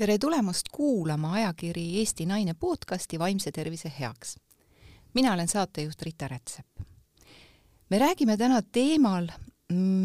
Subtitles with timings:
[0.00, 4.38] tere tulemast kuulama ajakiri Eesti Naine podcasti Vaimse tervise heaks.
[5.14, 6.66] mina olen saatejuht Rita Rätsep.
[7.90, 9.28] me räägime täna teemal,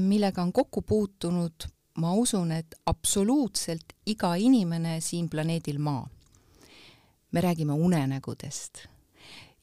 [0.08, 1.68] millega on kokku puutunud,
[1.98, 6.10] ma usun, et absoluutselt iga inimene siin planeedil Maa.
[7.32, 8.88] me räägime unenägudest.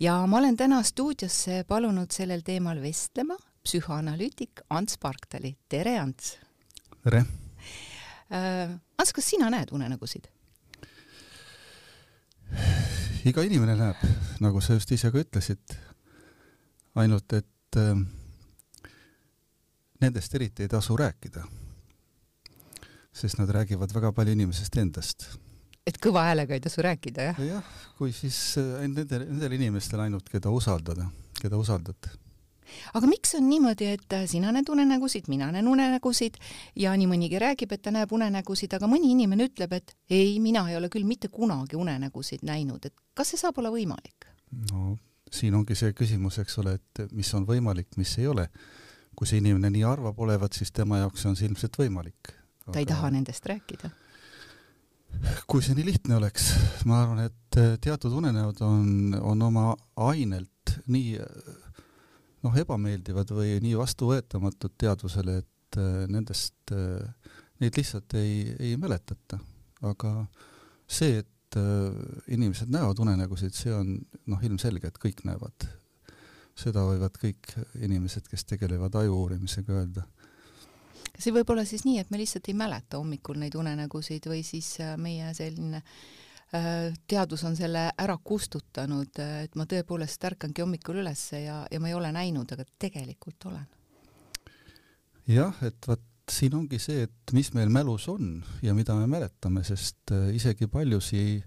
[0.00, 6.38] ja ma olen täna stuudiosse palunud sellel teemal vestlema psühhoanalüütik Ants Parktali, tere Ants!
[7.04, 7.24] tere!
[9.02, 10.28] Ants, kas sina näed unenägusid?
[13.26, 13.98] iga inimene näeb,
[14.44, 15.74] nagu sa just ise ka ütlesid,
[17.02, 17.98] ainult et äh,
[20.04, 21.42] nendest eriti ei tasu rääkida.
[23.12, 25.26] sest nad räägivad väga palju inimesest endast.
[25.86, 27.42] et kõva häälega ei tasu rääkida, jah?
[27.48, 31.10] jah, kui siis äh, nendel, nendel inimestel ainult, keda usaldada,
[31.42, 32.12] keda usaldad
[32.94, 36.40] aga miks on niimoodi, et äh, sina näed unenägusid, mina näen unenägusid
[36.76, 40.64] ja nii mõnigi räägib, et ta näeb unenägusid, aga mõni inimene ütleb, et ei, mina
[40.70, 44.28] ei ole küll mitte kunagi unenägusid näinud, et kas see saab olla võimalik?
[44.72, 44.96] no
[45.32, 48.48] siin ongi see küsimus, eks ole, et mis on võimalik, mis ei ole.
[49.16, 52.32] kui see inimene nii arvab olevat, siis tema jaoks on see ilmselt võimalik.
[52.64, 53.90] ta ei taha nendest rääkida?
[55.46, 56.52] kui see nii lihtne oleks,
[56.88, 59.74] ma arvan, et äh, teatud unenäod on, on oma
[60.08, 61.18] ainelt nii
[62.42, 69.38] noh, ebameeldivad või nii vastuvõetamatud teadvusele, et äh, nendest äh,, neid lihtsalt ei, ei mäletata.
[69.82, 70.14] aga
[70.86, 71.92] see, et äh,
[72.34, 73.94] inimesed näevad unenägusid, see on
[74.26, 75.68] noh, ilmselge, et kõik näevad.
[76.54, 80.02] seda võivad kõik inimesed, kes tegelevad aju uurimisega öelda
[81.12, 84.40] kas see võib olla siis nii, et me lihtsalt ei mäleta hommikul neid unenägusid või
[84.44, 86.21] siis meie selline äh,
[87.08, 91.88] teadus on selle ära kustutanud, äh, et ma tõepoolest ärkangi hommikul üles ja, ja ma
[91.88, 93.66] ei ole näinud, aga tegelikult olen.
[95.32, 99.64] jah, et vot siin ongi see, et mis meil mälus on ja mida me mäletame,
[99.64, 101.42] sest isegi paljusi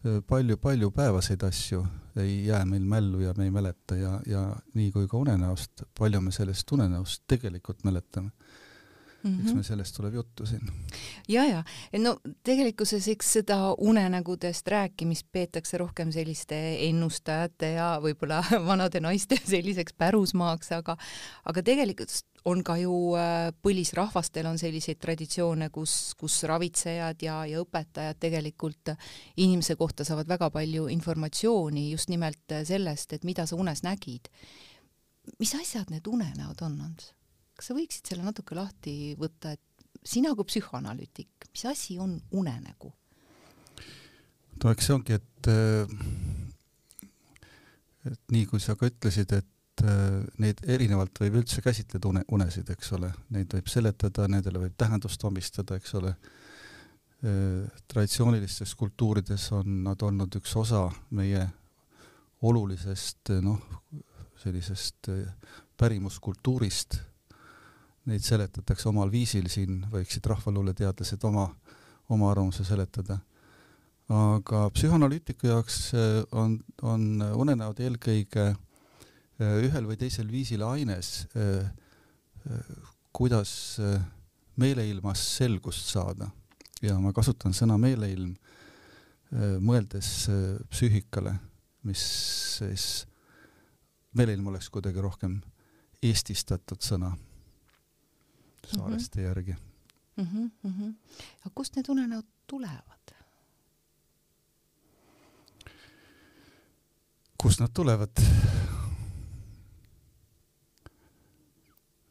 [0.00, 1.84] palju-palju päevaseid asju
[2.20, 4.42] ei jää meil mällu ja me ei mäleta ja, ja
[4.74, 8.32] nii kui ka unenäost, palju me sellest unenäost tegelikult mäletame
[9.22, 9.30] mm.
[9.30, 9.42] -hmm.
[9.42, 10.70] eks meil sellest tuleb juttu siin.
[11.28, 11.62] ja, ja
[11.98, 16.58] no tegelikkuses eks seda unenägudest rääkimist peetakse rohkem selliste
[16.88, 18.42] ennustajate ja võib-olla
[18.72, 20.96] vanade naiste selliseks pärusmaaks, aga
[21.44, 27.60] aga tegelikult on ka ju äh, põlisrahvastel on selliseid traditsioone, kus, kus ravitsejad ja, ja
[27.60, 28.94] õpetajad tegelikult
[29.36, 34.28] inimese kohta saavad väga palju informatsiooni just nimelt sellest, et mida sa unes nägid.
[35.38, 37.12] mis asjad need unenäod on, Ants?
[37.60, 42.88] Kas sa võiksid selle natuke lahti võtta, et sina kui psühhoanalüütik, mis asi on unenägu?
[44.60, 45.50] no eks see ongi, et
[48.08, 49.84] et nii kui sa ka ütlesid, et
[50.40, 55.24] neid erinevalt võib üldse käsitleda une, unesid, eks ole, neid võib seletada, nendele võib tähendust
[55.28, 56.14] omistada, eks ole.
[57.20, 61.42] traditsioonilistes kultuurides on nad olnud üks osa meie
[62.48, 63.60] olulisest noh,
[64.40, 65.10] sellisest
[65.76, 66.96] pärimuskultuurist
[68.08, 71.46] neid seletatakse omal viisil, siin võiksid rahvaluuleteadlased oma,
[72.12, 73.18] oma arvamuse seletada.
[74.10, 81.68] aga psühhoanalüütiku jaoks äh, on, on unenäod eelkõige äh, ühel või teisel viisil aines, äh,
[83.12, 83.52] kuidas
[84.56, 86.30] meeleilmas selgust saada.
[86.82, 88.34] ja ma kasutan sõna meeleilm,
[89.60, 90.08] mõeldes
[90.72, 91.34] psüühikale,
[91.86, 92.00] mis
[92.56, 92.86] siis,
[94.16, 95.36] meeleilm oleks kuidagi rohkem
[96.02, 97.12] eestistatud sõna
[98.66, 99.28] Saareste mm -hmm.
[99.28, 99.54] järgi
[100.16, 100.24] mm.
[100.24, 100.94] -hmm, mm -hmm.
[101.40, 103.14] aga kust need unenäod tulevad?
[107.42, 108.10] kust nad tulevad?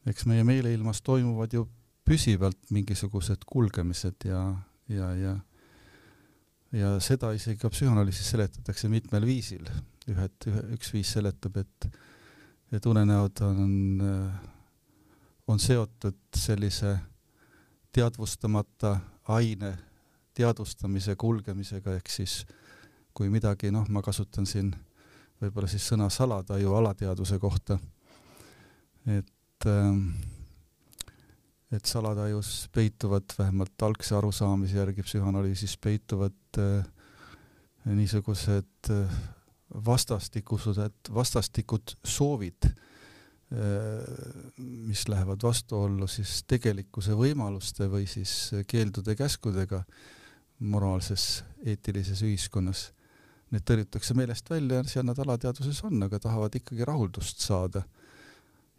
[0.05, 1.69] eks meie meeleilmas toimuvad ju
[2.05, 4.55] püsivalt mingisugused kulgemised ja,
[4.87, 5.39] ja, ja
[6.71, 9.65] ja seda isegi ka psühhanalüüsis seletatakse mitmel viisil.
[10.09, 11.87] ühed, ühe, üks viis seletab, et,
[12.73, 14.47] et unenäod on äh,
[15.49, 16.97] on seotud sellise
[17.91, 18.99] teadvustamata
[19.33, 19.77] aine
[20.37, 22.43] teadvustamise kulgemisega, ehk siis
[23.17, 24.69] kui midagi, noh, ma kasutan siin
[25.41, 27.79] võib-olla siis sõna salataju alateadvuse kohta,
[29.09, 30.11] et ähm,
[31.71, 36.85] et salatajus peituvad vähemalt algse arusaamise järgi psühhanalüüsis peituvad äh,
[37.85, 39.19] niisugused äh,
[39.85, 42.77] vastastikused, vastastikud soovid äh,
[43.49, 49.81] mis lähevad vastuollu siis tegelikkuse võimaluste või siis keeldude-käskudega
[50.59, 52.89] moraalses eetilises ühiskonnas.
[53.49, 57.83] Need tõrjutakse meelest välja ja seal nad alateadvuses on, aga tahavad ikkagi rahuldust saada.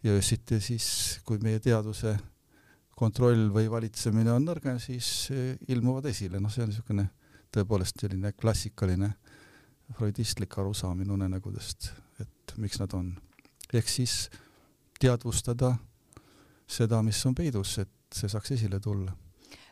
[0.02, 2.14] ja öösiti siis, kui meie teaduse
[2.96, 5.28] kontroll või valitsemine on nõrgem, siis
[5.68, 7.10] ilmuvad esile, noh, see on niisugune
[7.52, 9.10] tõepoolest selline klassikaline
[9.98, 11.90] freudistlik arusaamine unenägudest,
[12.20, 13.18] et miks nad on.
[13.74, 14.30] ehk siis
[15.00, 15.74] teadvustada
[16.70, 19.16] seda, mis on peidus, et see saaks esile tulla.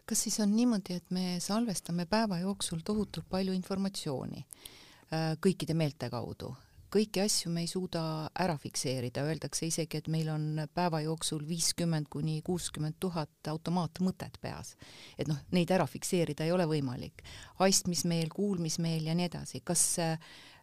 [0.09, 6.09] kas siis on niimoodi, et me salvestame päeva jooksul tohutult palju informatsiooni äh, kõikide meelte
[6.11, 6.55] kaudu,
[6.89, 8.03] kõiki asju me ei suuda
[8.41, 14.77] ära fikseerida, öeldakse isegi, et meil on päeva jooksul viiskümmend kuni kuuskümmend tuhat automaatmõtet peas.
[15.19, 17.23] et noh, neid ära fikseerida ei ole võimalik.
[17.61, 20.19] haistmismeel, kuulmismeel ja nii edasi, kas äh,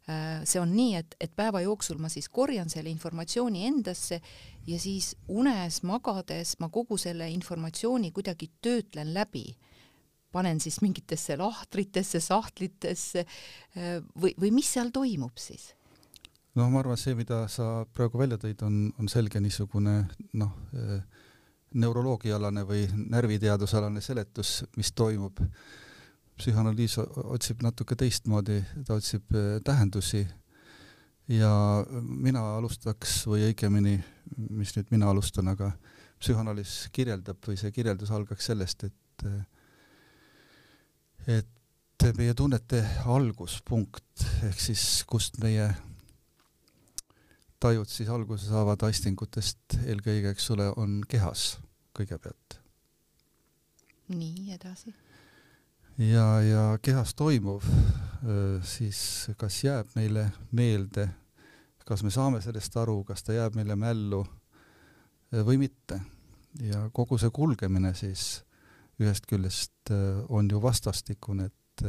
[0.05, 4.19] see on nii, et, et päeva jooksul ma siis korjan selle informatsiooni endasse
[4.67, 9.47] ja siis unes magades ma kogu selle informatsiooni kuidagi töötlen läbi
[10.35, 15.71] panen siis mingitesse lahtritesse, sahtlitesse äh, või, või mis seal toimub siis?
[16.55, 19.97] noh, ma arvan, see, mida sa praegu välja tõid, on, on selge niisugune
[20.39, 21.25] noh, eh,
[21.75, 25.41] neuroloogiaalane või närviteadusalane seletus, mis toimub.
[26.39, 30.25] Psühhanalüüs otsib natuke teistmoodi, ta otsib eh, tähendusi
[31.31, 31.51] ja
[32.01, 33.97] mina alustaks või õigemini,
[34.51, 35.71] mis nüüd mina alustan, aga
[36.19, 39.43] psühhanalüüs kirjeldab või see kirjeldus algaks sellest, et eh,
[41.39, 45.69] et meie tunnete alguspunkt ehk siis kust meie
[47.63, 51.55] tajud siis alguse saavad aistingutest eelkõige, eks ole, on kehas
[51.97, 52.59] kõigepealt.
[54.11, 54.93] nii, edasi.
[55.97, 57.63] Ja, ja kehas toimuv
[58.65, 61.07] siis kas jääb meile meelde,
[61.85, 64.23] kas me saame sellest aru, kas ta jääb meile mällu
[65.45, 66.01] või mitte.
[66.61, 68.43] ja kogu see kulgemine siis
[68.99, 69.91] ühest küljest
[70.29, 71.83] on ju vastastikune, et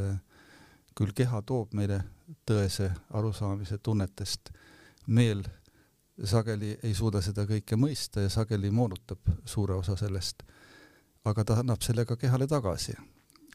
[0.97, 2.01] küll keha toob meile
[2.49, 4.51] tõese arusaamise tunnetest
[5.07, 5.45] meel
[6.25, 10.43] sageli ei suuda seda kõike mõista ja sageli moonutab suure osa sellest,
[11.25, 12.97] aga ta annab selle ka kehale tagasi.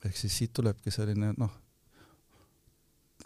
[0.05, 1.51] Ehk siis siit tulebki selline noh,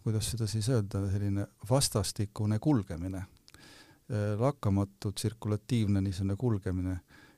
[0.04, 6.98] kuidas seda siis öelda, selline vastastikune kulgemine, äh, lakkamatu tsirkulatiivne niisugune kulgemine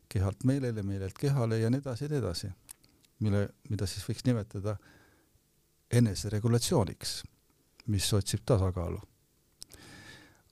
[0.10, 2.52] kehalt meelele, meelelt kehale ja nii edasi ja nii edasi,
[3.20, 4.78] mille, mida siis võiks nimetada
[5.92, 7.22] eneseregulatsiooniks,
[7.94, 9.00] mis otsib tasakaalu.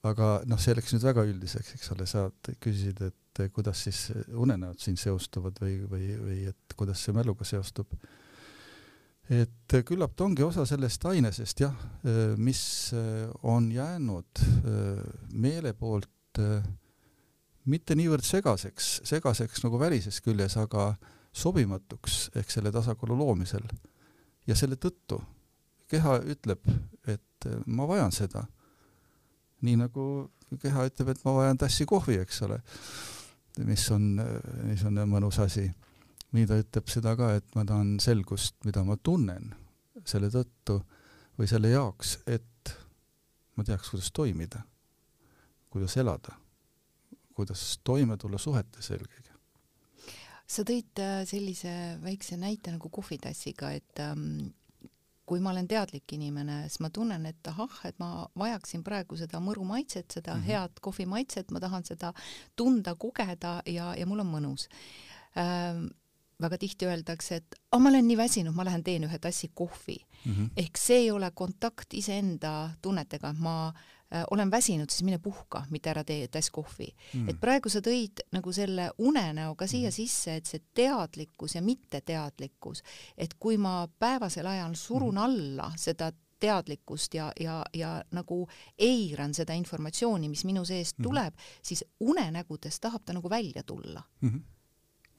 [0.06, 2.28] Aga noh, see läks nüüd väga üldiseks, eks ole, sa
[2.62, 7.90] küsisid, et kuidas siis unenäod siin seostuvad või, või, või et kuidas see mäluga seostub.
[9.32, 11.74] Et küllap ta ongi osa sellest ainesest jah,
[12.38, 12.62] mis
[13.42, 14.42] on jäänud
[15.32, 16.40] meele poolt
[17.66, 20.92] mitte niivõrd segaseks, segaseks nagu välises küljes, aga
[21.36, 23.66] sobimatuks ehk selle tasakaalu loomisel.
[24.46, 25.18] ja selle tõttu
[25.90, 26.62] keha ütleb,
[27.06, 28.44] et ma vajan seda
[29.66, 30.04] nii nagu
[30.62, 32.60] keha ütleb, et ma vajan tassi kohvi, eks ole,
[33.66, 35.66] mis on niisugune mõnus asi.
[36.36, 39.52] Nii ta ütleb seda ka, et ma tahan selgust, mida ma tunnen
[40.04, 40.80] selle tõttu
[41.38, 42.74] või selle jaoks, et
[43.56, 44.62] ma teaks, kuidas toimida,
[45.72, 46.36] kuidas elada,
[47.36, 49.36] kuidas toime tulla suhetes eelkõige
[50.46, 51.72] sa tõid äh, sellise
[52.02, 54.52] väikse näite nagu kohvitassiga, et ähm,
[55.26, 59.40] kui ma olen teadlik inimene, siis ma tunnen, et ahah, et ma vajaksin praegu seda
[59.42, 60.46] mõru maitset, seda mm -hmm.
[60.46, 62.12] head kohvi maitset, ma tahan seda
[62.56, 64.68] tunda, kogeda ja, ja mul on mõnus
[65.36, 65.88] ähm,
[66.42, 69.96] väga tihti öeldakse, et oh, ma olen nii väsinud, ma lähen teen ühe tassi kohvi
[70.24, 70.32] mm.
[70.32, 70.48] -hmm.
[70.56, 75.90] ehk see ei ole kontakt iseenda tunnetega, ma äh, olen väsinud, siis mine puhka, mitte
[75.90, 77.20] ära tee tass kohvi mm.
[77.20, 77.30] -hmm.
[77.30, 79.96] et praegu sa tõid nagu selle unenäo ka siia mm -hmm.
[79.96, 82.82] sisse, et see teadlikkus ja mitteteadlikkus,
[83.16, 85.24] et kui ma päevasel ajal surun mm -hmm.
[85.24, 91.08] alla seda teadlikkust ja, ja, ja nagu eiran seda informatsiooni, mis minu seest mm -hmm.
[91.08, 94.28] tuleb, siis unenägudes tahab ta nagu välja tulla mm.
[94.28, 94.55] -hmm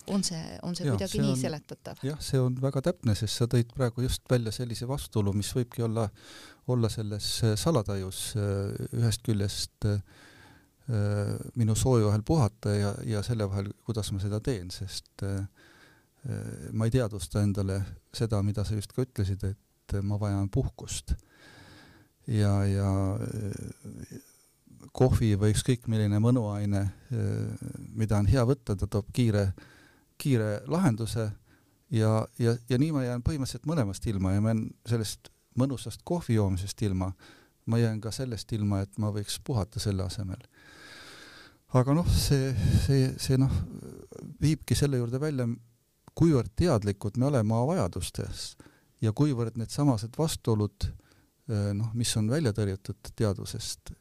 [0.08, 2.02] on see, on see ja, kuidagi see nii on, seletatav?
[2.06, 5.84] jah, see on väga täpne, sest sa tõid praegu just välja sellise vastuolu, mis võibki
[5.88, 6.08] olla,
[6.72, 10.00] olla selles äh, salatajus äh, ühest küljest äh,
[11.60, 15.26] minu soovi vahel puhata ja, ja selle vahel, kuidas ma seda teen, sest
[16.72, 17.76] ma ei teadvusta endale
[18.16, 21.12] seda, mida sa just ka ütlesid, et ma vajan puhkust.
[22.32, 22.90] ja, ja
[24.96, 26.86] kohvi või ükskõik milline mõnuaine,
[27.96, 29.68] mida on hea võtta, ta toob kiire äh,
[30.18, 31.30] kiire lahenduse
[31.92, 36.38] ja, ja, ja nii ma jään põhimõtteliselt mõlemast ilma ja ma jään sellest mõnusast kohvi
[36.38, 37.12] joomisest ilma,
[37.66, 40.44] ma jään ka sellest ilma, et ma võiks puhata selle asemel.
[41.76, 42.54] aga noh, see,
[42.86, 43.52] see, see noh,
[44.42, 45.48] viibki selle juurde välja,
[46.18, 48.64] kuivõrd teadlikud me oleme oma vajadustest
[49.02, 53.94] ja kuivõrd needsamased vastuolud eh, noh, mis on välja tõrjutud teadvusest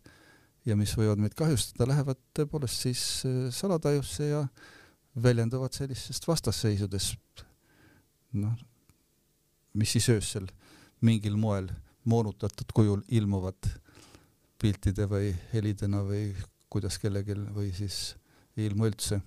[0.66, 4.75] ja mis võivad meid kahjustada, lähevad tõepoolest siis eh, salatajusse ja äh,
[5.22, 7.14] väljenduvad sellistest vastasseisudes,
[8.36, 8.56] noh,
[9.76, 10.48] mis siis öösel
[11.04, 11.70] mingil moel
[12.04, 13.68] moonutatud kujul ilmuvad
[14.60, 16.30] piltide või helidena või
[16.72, 18.16] kuidas kellelgi või siis
[18.56, 19.20] ilmu üldse.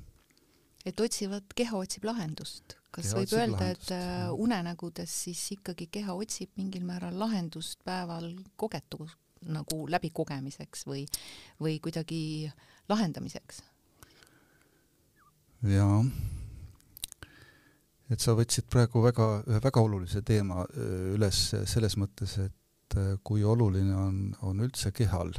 [0.85, 6.13] et otsivad, keha otsib lahendust, kas keha võib öelda, et äh, unenägudes siis ikkagi keha
[6.13, 9.09] otsib mingil määral lahendust päeval kogetu
[9.45, 11.05] nagu läbikogemiseks või,
[11.59, 12.51] või kuidagi
[12.89, 13.61] lahendamiseks?
[15.67, 15.99] Jaa,
[18.09, 23.15] et sa võtsid praegu väga, ühe väga olulise teema äh, üles selles mõttes, et äh,
[23.23, 25.33] kui oluline on, on üldse kehal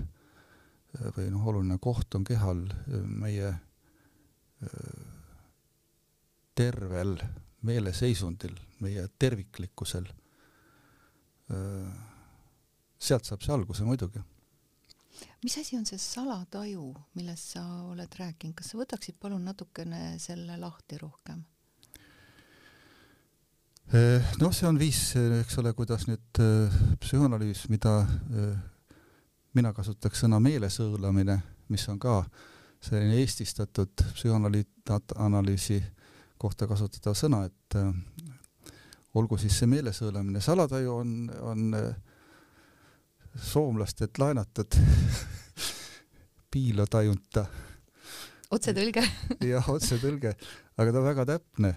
[1.15, 3.53] või noh, oluline koht on kehal meie
[6.59, 7.15] tervel
[7.62, 10.09] meeleseisundil, meie terviklikkusel.
[12.99, 14.19] sealt saab see alguse muidugi.
[15.44, 20.59] Mis asi on see salataju, millest sa oled rääkinud, kas sa võtaksid palun natukene selle
[20.61, 21.42] lahti rohkem?
[23.90, 25.00] noh, see on viis,
[25.40, 26.38] eks ole, kuidas nüüd
[27.02, 27.94] psühhoanalüüs, mida
[29.59, 31.35] mina kasutaks sõna meelesõõlamine,
[31.75, 32.20] mis on ka
[32.78, 35.80] selline eestistatud psühhoanalüüsi
[36.38, 37.80] kohta kasutatav sõna, et
[39.18, 41.14] olgu siis see meelesõõlamine, salataju on,
[41.50, 41.90] on äh,
[43.37, 44.76] soomlastelt laenatud
[46.52, 47.44] piilotajunta.
[48.50, 49.04] otsetõlge
[49.52, 50.34] jah, otsetõlge,
[50.76, 51.75] aga ta on väga täpne,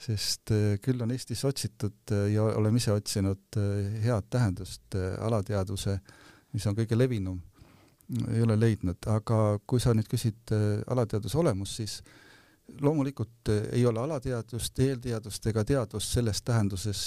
[0.00, 3.60] sest äh, küll on Eestis otsitud ja oleme ise otsinud
[4.04, 5.98] head tähendust alateadvuse,
[6.52, 7.40] mis on kõige levinum,
[8.32, 10.50] ei ole leidnud, aga kui sa nüüd küsid
[10.90, 12.00] alateadvuse olemust, siis
[12.80, 17.04] loomulikult eh, ei ole alateadvust, eelteadvust ega teadvust selles tähenduses,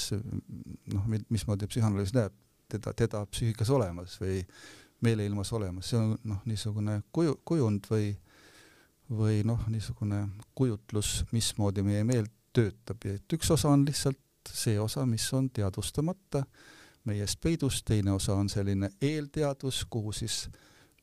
[0.93, 2.35] noh, mismoodi psühhanalüüs näeb,
[2.74, 4.42] teda, teda psüühikas olemas või
[5.03, 8.13] meeleilmas olemas, see on noh, niisugune kuju, kujund või,
[9.12, 10.25] või noh, niisugune
[10.56, 13.03] kujutlus, mismoodi meie meel töötab.
[13.03, 16.44] Ja et üks osa on lihtsalt see osa, mis on teadvustamata
[17.08, 20.46] meiest peidus, teine osa on selline eelteadvus, kuhu siis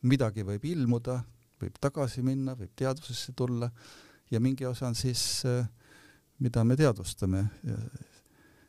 [0.08, 1.18] midagi võib ilmuda,
[1.60, 3.68] võib tagasi minna, võib teadvusesse tulla.
[4.30, 5.66] Ja mingi osa on siis, äh,
[6.38, 7.44] mida me teadvustame.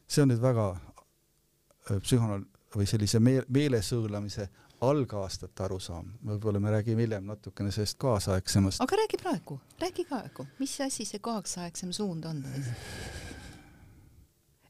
[0.08, 4.48] see on nüüd väga äh, psühhonaal- või sellise meel-, meelesõõlamise
[4.82, 8.82] algaastate arusaam, võib-olla me räägime hiljem natukene sellest kaasaegsemast.
[8.82, 12.44] aga räägi praegu, räägi praegu, mis asi see kaasaegsem suund on?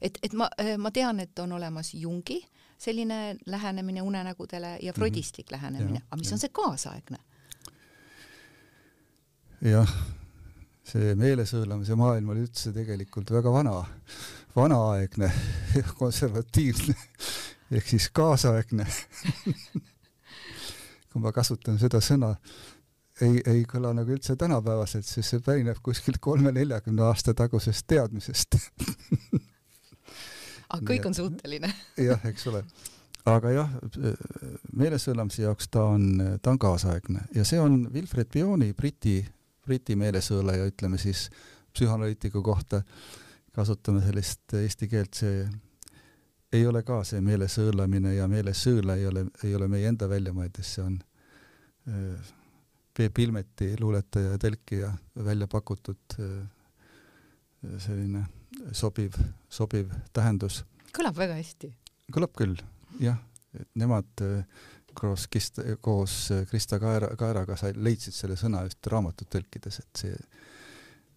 [0.00, 2.42] et, et ma, äh, ma tean, et on olemas Jungi
[2.78, 5.62] selline lähenemine unenägudele ja freudistlik mm -hmm.
[5.62, 6.34] lähenemine, aga mis ja.
[6.34, 7.18] on see kaasaegne?
[9.62, 9.96] jah
[10.84, 13.84] see meelesõõlamise maailm oli üldse tegelikult väga vana,
[14.56, 15.32] vanaaegne,
[16.00, 16.94] konservatiivne
[17.72, 18.86] ehk siis kaasaegne.
[21.12, 22.30] Kui ma kasutan seda sõna,
[23.20, 28.56] ei, ei kõla nagu üldse tänapäevaselt, sest see pärineb kuskilt kolme-neljakümne aasta tagusest teadmisest.
[30.72, 31.68] Aga kõik on suuteline.
[32.00, 32.62] jah, eks ole.
[33.28, 33.76] aga jah,
[34.72, 37.26] meelesõõlamise jaoks ta on, ta on kaasaegne.
[37.36, 39.20] Ja see on Wilfred Bioni, Briti
[39.62, 41.28] Briti meelesõõlaja, ütleme siis
[41.72, 42.82] psühhoanalüütiku kohta,
[43.54, 45.44] kasutame sellist eesti keelt, see
[46.52, 50.84] ei ole ka see meelesõõlamine ja meelesõõla ei ole, ei ole meie enda väljamõeldis, see
[50.84, 50.98] on
[51.88, 52.32] äh,
[52.92, 54.90] Peep Ilmeti luuletaja ja tõlkija
[55.24, 56.36] välja pakutud äh,
[57.78, 58.26] selline
[58.76, 59.16] sobiv,
[59.48, 60.64] sobiv tähendus.
[60.92, 61.72] kõlab väga hästi.
[62.12, 62.56] kõlab küll,
[63.00, 63.18] jah,
[63.56, 64.44] et nemad äh,
[64.94, 70.18] koos Kist-, koos Krista Kaera, Kaeraga sai, leidsid selle sõna just raamatut tõlkides, et see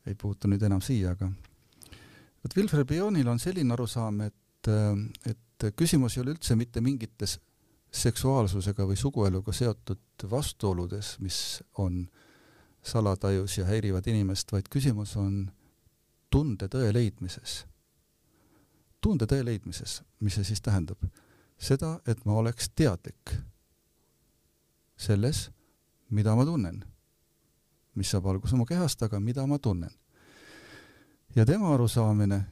[0.06, 1.28] ei puutu nüüd enam siia, aga
[2.46, 4.36] vot Wilfred Bionil on selline arusaam, et,
[4.68, 7.38] et küsimus ei ole üldse mitte mingites
[7.96, 12.06] seksuaalsusega või sugueluga seotud vastuoludes, mis on
[12.86, 15.46] salatajus ja häirivad inimest, vaid küsimus on
[16.30, 17.66] tundetõe leidmises.
[19.02, 21.00] tundetõe leidmises, mis see siis tähendab?
[21.58, 23.38] seda, et ma oleks teadlik
[24.98, 25.50] selles,
[26.10, 26.84] mida ma tunnen.
[27.96, 29.92] mis saab alguse mu kehast, aga mida ma tunnen.
[31.36, 32.46] ja tema arusaamine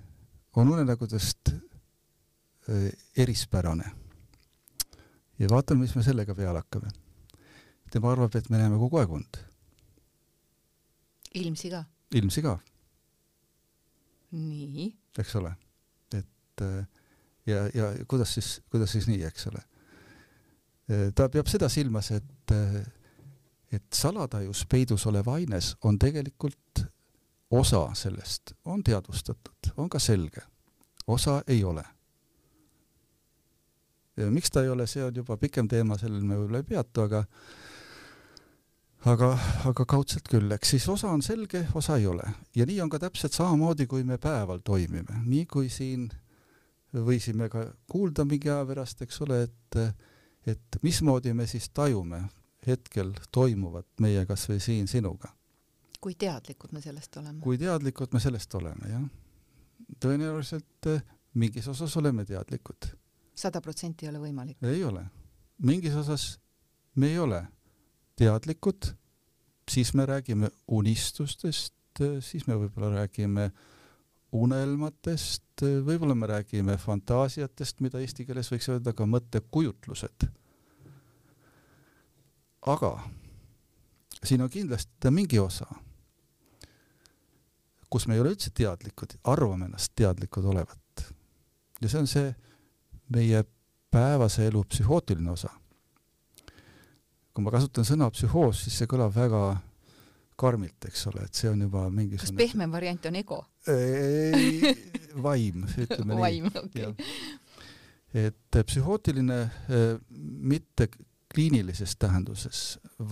[0.55, 1.72] on unenägudest äh,
[3.17, 3.91] erispärane.
[5.39, 6.91] ja vaatame, mis me sellega peale hakkame.
[7.91, 9.41] tema arvab, et me näeme kogu aeg und.
[11.33, 11.83] ilmsi ka?
[12.15, 12.57] ilmsi ka.
[14.31, 14.89] nii.
[15.19, 15.55] eks ole,
[16.13, 16.87] et äh,
[17.45, 19.63] ja, ja kuidas siis, kuidas siis nii, eks ole
[21.15, 22.53] ta peab seda silmas, et,
[23.71, 26.83] et salatajus peidus olev aines on tegelikult
[27.53, 30.43] osa sellest, on teadvustatud, on ka selge,
[31.07, 31.83] osa ei ole.
[34.17, 37.23] Miks ta ei ole, see on juba pikem teema, sellel me võib-olla ei peatu, aga
[39.09, 39.29] aga,
[39.69, 42.27] aga kaudselt küll, eks siis osa on selge, osa ei ole.
[42.55, 46.09] ja nii on ka täpselt samamoodi, kui me päeval toimime, nii kui siin
[46.93, 49.77] võisime ka kuulda mingi aja pärast, eks ole, et,
[50.45, 52.21] et mismoodi me siis tajume
[52.67, 55.33] hetkel toimuvat meie kas või siin sinuga.
[56.03, 57.39] kui teadlikud me sellest oleme?
[57.41, 59.03] kui teadlikud me sellest oleme, jah.
[59.99, 61.03] tõenäoliselt eh,
[61.33, 62.93] mingis osas oleme teadlikud.
[63.35, 64.57] Sada protsenti ei ole võimalik?
[64.61, 65.05] ei ole.
[65.57, 66.39] mingis osas
[66.95, 67.45] me ei ole
[68.15, 68.93] teadlikud,
[69.71, 71.73] siis me räägime unistustest,
[72.19, 73.51] siis me võib-olla räägime
[74.33, 80.29] unelmatest, võib-olla me räägime fantaasiatest, mida eesti keeles võiks öelda ka mõttekujutlused.
[82.65, 82.91] aga
[84.23, 85.67] siin on kindlasti mingi osa,
[87.89, 91.05] kus me ei ole üldse teadlikud, arvame ennast teadlikud olevat.
[91.81, 92.33] ja see on see
[93.13, 93.43] meie
[93.93, 95.51] päevase elu psühhootiline osa
[97.33, 99.41] kui ma kasutan sõna psühhoos, siis see kõlab väga
[100.39, 103.39] karmilt, eks ole, et see on juba mingisugune kas pehmem variant on ego?
[103.69, 104.73] ei,
[105.25, 106.63] vaim, ütleme vaim, nii.
[106.63, 108.27] okei okay..
[108.27, 109.87] et psühhootiline äh,
[110.53, 110.89] mitte
[111.33, 112.63] kliinilises tähenduses,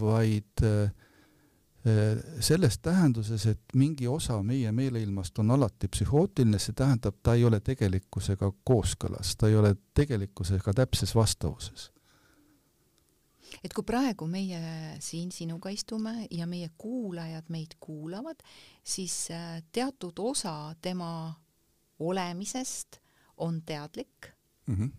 [0.01, 0.91] vaid äh,
[2.39, 7.59] selles tähenduses, et mingi osa meie meeleilmast on alati psühhootiline, see tähendab, ta ei ole
[7.59, 11.89] tegelikkusega kooskõlas, ta ei ole tegelikkusega täpses vastavuses
[13.63, 14.61] et kui praegu meie
[15.03, 18.41] siin sinuga istume ja meie kuulajad meid kuulavad,
[18.83, 21.33] siis äh, teatud osa tema
[21.99, 23.01] olemisest
[23.37, 24.31] on teadlik
[24.67, 24.75] mm.
[24.75, 24.91] -hmm.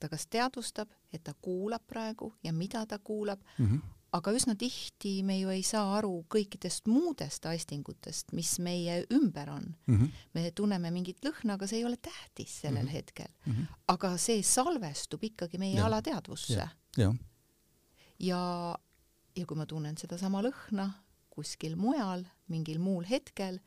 [0.00, 3.97] ta kas teadvustab, et ta kuulab praegu ja mida ta kuulab mm, -hmm.
[4.12, 9.74] Aga üsna tihti me ju ei saa aru kõikidest muudest aistingutest, mis meie ümber on
[9.86, 9.96] mm.
[9.96, 10.08] -hmm.
[10.34, 12.92] me tunneme mingit lõhna, aga see ei ole tähtis sellel mm -hmm.
[12.92, 13.52] hetkel mm.
[13.52, 13.66] -hmm.
[13.88, 15.86] aga see salvestub ikkagi meie ja.
[15.86, 16.54] alateadvusse.
[16.96, 17.14] jah
[18.18, 18.40] ja,
[19.36, 20.90] ja kui ma tunnen sedasama lõhna
[21.38, 23.60] kuskil mujal, mingil muul hetkel,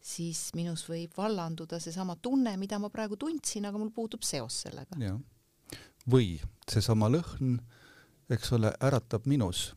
[0.00, 4.96] siis minus võib vallanduda seesama tunne, mida ma praegu tundsin, aga mul puudub seos sellega.
[6.08, 6.38] või
[6.70, 7.58] seesama lõhn,
[8.30, 9.70] eks ole, äratab minus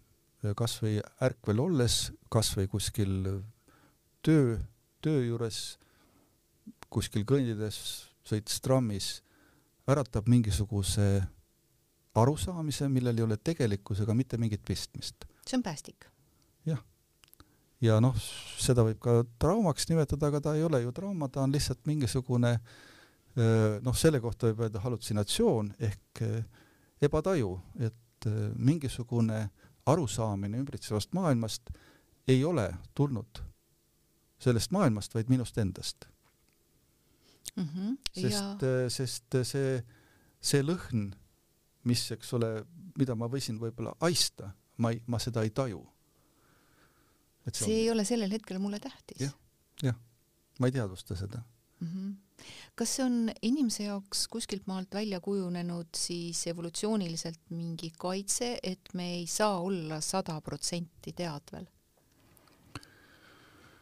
[0.56, 3.16] kas või ärkvel olles, kas või kuskil
[4.26, 4.58] töö,
[5.04, 5.78] töö juures,
[6.90, 7.80] kuskil kõndides,
[8.28, 9.20] sõites trammis,
[9.90, 11.10] äratab mingisuguse
[12.20, 15.26] arusaamise, millel ei ole tegelikkusega mitte mingit pistmist.
[15.46, 16.08] see on päästik.
[16.66, 16.80] jah.
[17.82, 18.16] ja noh,
[18.60, 22.60] seda võib ka traumaks nimetada, aga ta ei ole ju trauma, ta on lihtsalt mingisugune
[23.84, 26.24] noh, selle kohta võib öelda hallutsinatsioon ehk
[27.02, 27.96] ebataju, et
[28.56, 29.50] mingisugune
[29.86, 31.70] arusaamine ümbritsevast maailmast
[32.28, 33.42] ei ole tulnud
[34.40, 36.06] sellest maailmast, vaid minust endast
[37.56, 37.64] mm.
[37.64, 39.84] -hmm, sest, sest see,
[40.42, 41.10] see lõhn
[41.88, 42.50] mis, eks ole,
[43.00, 44.52] mida ma võisin võib-olla haista,
[44.84, 45.82] ma ei, ma seda ei taju.
[47.50, 47.76] see, see on...
[47.78, 49.32] ei ole sellel hetkel mulle tähtis ja,.
[49.84, 49.96] jah,
[50.60, 51.42] ma ei teadvusta seda
[51.80, 51.88] mm.
[51.88, 52.16] -hmm.
[52.80, 59.10] Kas see on inimese jaoks kuskilt maalt välja kujunenud siis evolutsiooniliselt mingi kaitse, et me
[59.18, 61.68] ei saa olla sada protsenti teadvel?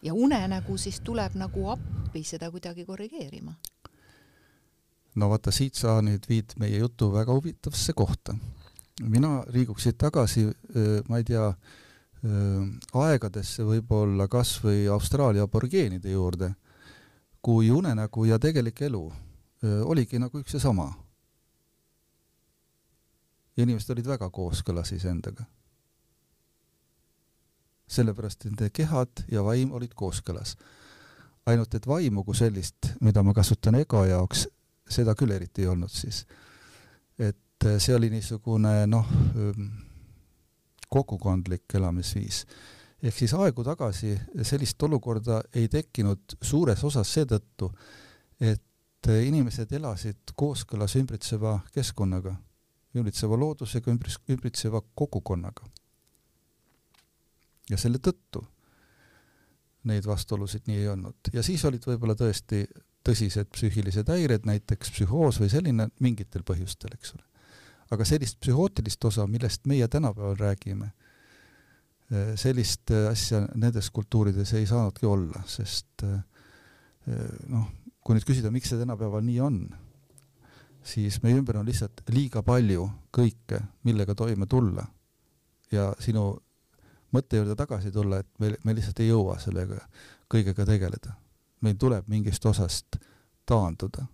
[0.01, 3.53] ja unenägu siis tuleb nagu appi seda kuidagi korrigeerima
[5.15, 8.35] no vaata, siit sa nüüd viid meie jutu väga huvitavasse kohta.
[9.01, 10.47] mina liiguks siit tagasi,
[11.09, 11.49] ma ei tea,
[12.93, 16.53] aegadesse võib-olla kas või Austraalia aborgeenide juurde,
[17.41, 19.13] kui unenägu ja tegelik elu
[19.85, 20.93] oligi nagu üks ja sama.
[23.57, 25.45] inimesed olid väga kooskõlas iseendaga.
[27.87, 30.57] sellepärast, nende kehad ja vaim olid kooskõlas.
[31.45, 34.47] ainult et vaimu kui sellist, mida ma kasutan ego jaoks,
[34.89, 36.25] seda küll eriti ei olnud siis.
[37.19, 39.07] et see oli niisugune noh,
[40.89, 42.45] kogukondlik elamisviis.
[43.03, 47.69] Ehk siis aegu tagasi sellist olukorda ei tekkinud suures osas seetõttu,
[48.41, 52.33] et inimesed elasid kooskõlas ümbritseva keskkonnaga,
[52.97, 55.69] ümbritseva loodusega, ümbris-, ümbritseva kogukonnaga.
[57.69, 58.41] ja selle tõttu
[59.87, 62.65] neid vastuolusid nii ei olnud ja siis olid võib-olla tõesti
[63.07, 67.23] tõsised psüühilised häired, näiteks psühhoos või selline mingitel põhjustel, eks ole.
[67.91, 70.91] aga sellist psühhootilist osa, millest meie tänapäeval räägime,
[72.39, 76.15] sellist eh, asja nendes kultuurides ei saanudki olla, sest eh,
[77.51, 77.67] noh,
[77.99, 79.61] kui nüüd küsida, miks see tänapäeval nii on,
[80.87, 84.87] siis meie ümber on lihtsalt liiga palju kõike, millega toime tulla.
[85.71, 86.29] ja sinu
[87.11, 89.81] mõtte juurde tagasi tulla, et me, me lihtsalt ei jõua sellega
[90.31, 91.15] kõigega tegeleda
[91.61, 92.99] meil tuleb mingist osast
[93.47, 94.05] taanduda.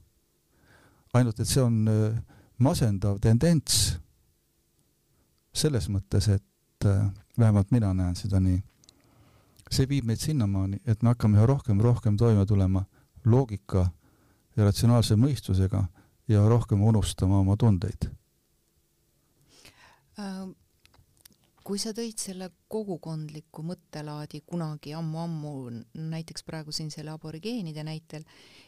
[1.14, 2.16] ainult et see on äh,
[2.58, 3.98] masendav tendents
[5.54, 6.44] selles mõttes, et
[6.86, 7.06] äh,
[7.40, 8.62] vähemalt mina näen seda nii.
[9.74, 12.84] see viib meid sinnamaani, et me hakkame üha rohkem, rohkem toime tulema
[13.26, 13.88] loogika
[14.58, 15.86] ja ratsionaalse mõistusega
[16.28, 18.10] ja rohkem unustama oma tundeid
[20.20, 20.46] äh,
[21.64, 25.54] kui sa tõid selle kogukondliku mõttelaadi kunagi ammu-ammu,
[26.12, 28.26] näiteks praegu siin selle aborigeenide näitel,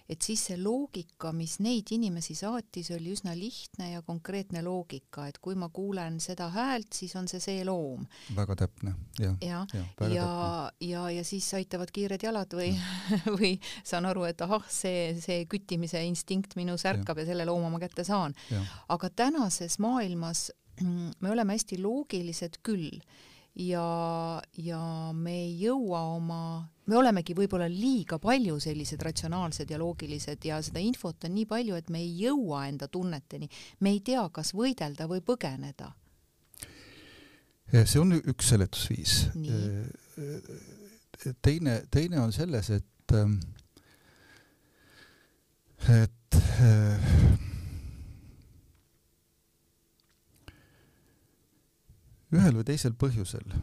[0.10, 5.39] et siis see loogika, mis neid inimesi saatis, oli üsna lihtne ja konkreetne loogika, et
[5.43, 8.05] kui ma kuulen seda häält, siis on see see loom.
[8.38, 9.38] väga täpne, jah.
[9.41, 10.27] ja, ja, ja, ja,
[10.79, 12.71] ja, ja siis aitavad kiired jalad või
[13.39, 17.73] või saan aru, et ahah, see, see küttimise instinkt minus ärkab ja, ja selle looma
[17.73, 18.38] ma kätte saan.
[18.88, 20.51] aga tänases maailmas
[21.22, 23.00] me oleme hästi loogilised küll
[23.56, 24.80] ja, ja
[25.16, 26.40] me ei jõua oma,
[26.88, 31.78] me olemegi võib-olla liiga palju sellised ratsionaalsed ja loogilised ja seda infot on nii palju,
[31.80, 33.50] et me ei jõua enda tunneteni.
[33.80, 35.94] me ei tea, kas võidelda või põgeneda.
[37.72, 39.28] see on üks seletusviis.
[41.42, 43.16] teine, teine on selles, et,
[45.90, 46.40] et
[52.36, 53.56] ühel või teisel põhjusel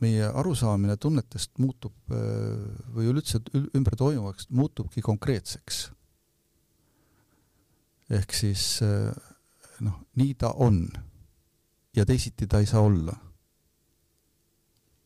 [0.00, 3.42] meie arusaamine tunnetest muutub või üleüldse
[3.76, 5.90] ümber toimuvaks muutubki konkreetseks.
[8.08, 8.80] ehk siis
[9.84, 10.86] noh, nii ta on
[11.96, 13.12] ja teisiti ta ei saa olla.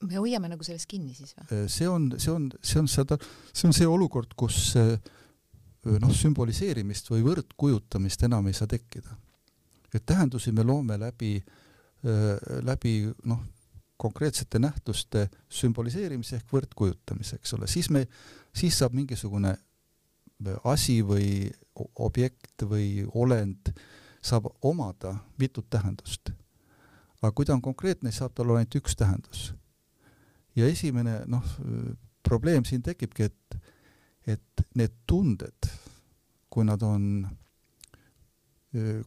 [0.01, 1.67] me hoiame nagu sellest kinni siis või?
[1.69, 3.19] see on, see on, see on seda,
[3.53, 9.19] see on see olukord, kus noh, sümboliseerimist või võrdkujutamist enam ei saa tekkida
[9.95, 11.39] et tähendusi me loome läbi,
[12.63, 12.93] läbi
[13.25, 13.41] noh,
[13.99, 18.05] konkreetsete nähtuste sümboliseerimise ehk võrdkujutamise, eks ole, siis me,
[18.55, 19.57] siis saab mingisugune
[20.71, 21.49] asi või
[21.99, 23.73] objekt või olend
[24.23, 26.31] saab omada mitut tähendust.
[27.23, 29.55] aga kui ta on konkreetne, siis saab tal olla ainult üks tähendus.
[30.57, 31.45] ja esimene noh,
[32.23, 33.59] probleem siin tekibki, et,
[34.27, 35.71] et need tunded,
[36.51, 37.27] kui nad on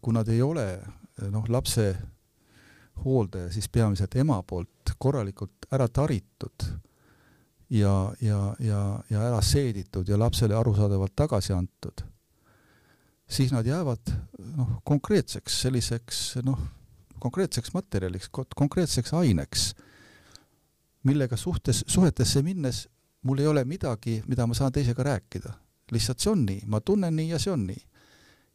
[0.02, 0.66] kui nad ei ole
[1.32, 1.86] noh, lapse
[3.06, 6.66] hooldaja, siis peamiselt ema poolt korralikult ära taritud
[7.70, 12.04] ja, ja, ja, ja ära seeditud ja lapsele arusaadavalt tagasi antud,
[13.30, 14.14] siis nad jäävad
[14.58, 16.60] noh, konkreetseks selliseks noh,
[17.22, 19.72] konkreetseks materjaliks, konkreetseks aineks,
[21.08, 22.86] millega suhtes, suhetesse minnes
[23.26, 25.54] mul ei ole midagi, mida ma saan teisega rääkida.
[25.92, 27.82] lihtsalt see on nii, ma tunnen nii ja see on nii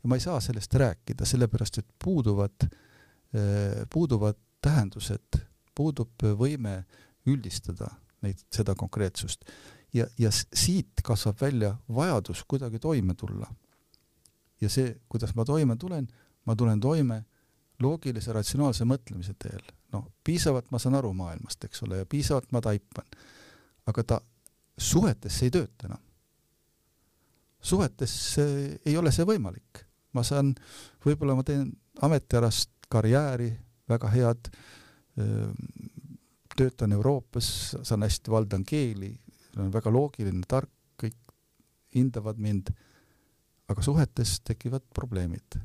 [0.02, 5.40] ja ma ei saa sellest rääkida, sellepärast et puuduvad, eh, puuduvad tähendused,
[5.74, 6.84] puudub võime
[7.26, 7.90] üldistada
[8.22, 9.44] neid, seda konkreetsust.
[9.94, 13.48] ja, ja siit kasvab välja vajadus kuidagi toime tulla.
[14.60, 16.08] ja see, kuidas ma toime tulen,
[16.44, 17.24] ma tulen toime
[17.82, 19.62] loogilise ratsionaalse mõtlemise teel.
[19.92, 23.04] noh, piisavalt ma saan aru maailmast, eks ole, ja piisavalt ma taipan.
[23.86, 24.20] aga ta
[24.78, 26.02] suhetes ei tööta enam.
[27.60, 29.85] suhetes ei ole see võimalik
[30.16, 30.54] ma saan,
[31.04, 31.68] võib-olla ma teen
[32.04, 33.50] ametialast karjääri,
[33.88, 34.50] väga head,
[36.56, 39.12] töötan Euroopas, saan hästi, valdan keeli,
[39.56, 41.16] olen väga loogiline, tark, kõik
[41.96, 42.72] hindavad mind,
[43.68, 45.60] aga suhetes tekivad probleemid.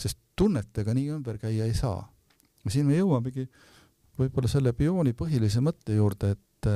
[0.00, 2.08] sest tunnetega nii ümber käia ei saa.
[2.64, 3.48] ja siin me jõuamegi
[4.18, 6.68] võib-olla selle biooni põhilise mõtte juurde, et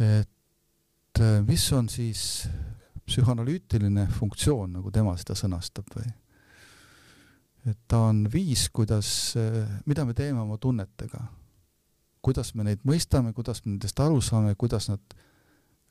[0.00, 2.48] et mis on siis
[3.10, 6.08] psühhanalüütiline funktsioon, nagu tema seda sõnastab või
[7.68, 9.34] et ta on viis, kuidas,
[9.86, 11.20] mida me teeme oma tunnetega.
[12.22, 15.14] kuidas me neid mõistame, kuidas me nendest aru saame, kuidas nad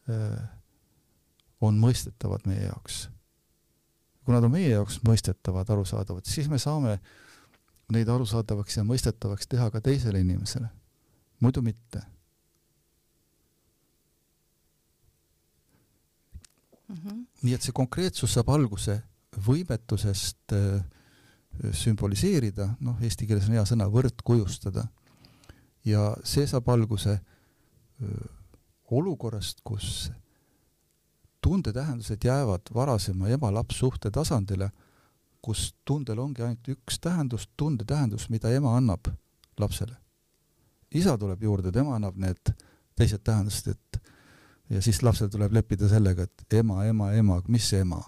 [0.10, 0.50] äh,
[1.62, 3.10] on mõistetavad meie jaoks.
[4.24, 7.00] kui nad on meie jaoks mõistetavad, arusaadavad, siis me saame
[7.94, 10.70] neid arusaadavaks ja mõistetavaks teha ka teisele inimesele.
[11.40, 12.02] muidu mitte
[16.90, 16.96] mm.
[16.96, 17.26] -hmm.
[17.42, 19.02] nii et see konkreetsus saab alguse
[19.48, 20.82] võimetusest äh,
[21.74, 24.88] sümboliseerida, noh, eesti keeles on hea sõna, võrdkujustada.
[25.86, 27.22] ja see saab alguse äh,
[28.92, 30.12] olukorrast, kus
[31.42, 34.72] tundetähendused jäävad varasema ema-laps suhte tasandile,
[35.42, 39.08] kus tundel ongi ainult üks tähendus, tundetähendus, mida ema annab
[39.60, 39.96] lapsele.
[40.92, 42.54] isa tuleb juurde, tema annab need
[42.96, 44.02] teised tähendused, et
[44.70, 48.02] ja siis lapsel tuleb leppida sellega, et ema, ema, ema, mis ema?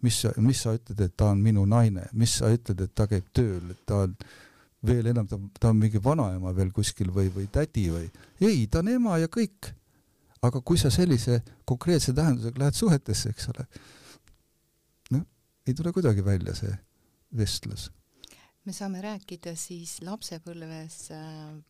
[0.00, 3.04] mis sa, mis sa ütled, et ta on minu naine, mis sa ütled, et ta
[3.10, 4.14] käib tööl, et ta on
[4.88, 8.08] veel enam, ta, ta on mingi vanaema veel kuskil või, või tädi või,
[8.40, 9.74] ei, ta on ema ja kõik.
[10.40, 13.66] aga kui sa sellise konkreetse tähendusega lähed suhetesse, eks ole,
[15.12, 15.26] noh,
[15.68, 16.72] ei tule kuidagi välja see
[17.36, 17.90] vestlus.
[18.64, 21.60] me saame rääkida siis lapsepõlves äh,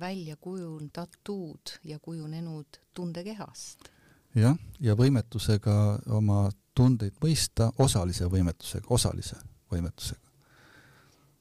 [0.00, 3.90] välja kujundatud ja kujunenud tundekehast.
[4.34, 9.36] jah, ja võimetusega oma tundeid mõista, osalise võimetusega, osalise
[9.72, 10.26] võimetusega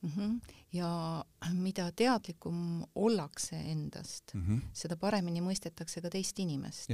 [0.05, 0.11] mm.
[0.15, 0.39] -hmm.
[0.73, 4.61] ja mida teadlikum ollakse endast mm, -hmm.
[4.73, 6.89] seda paremini mõistetakse ka teist inimest.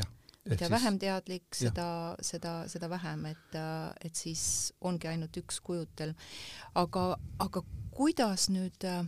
[0.46, 0.72] mida siis...
[0.72, 3.56] vähem teadlik, seda, seda, seda vähem, et,
[4.04, 6.16] et siis ongi ainult üks kujutelm.
[6.76, 9.06] aga, aga kuidas nüüd äh,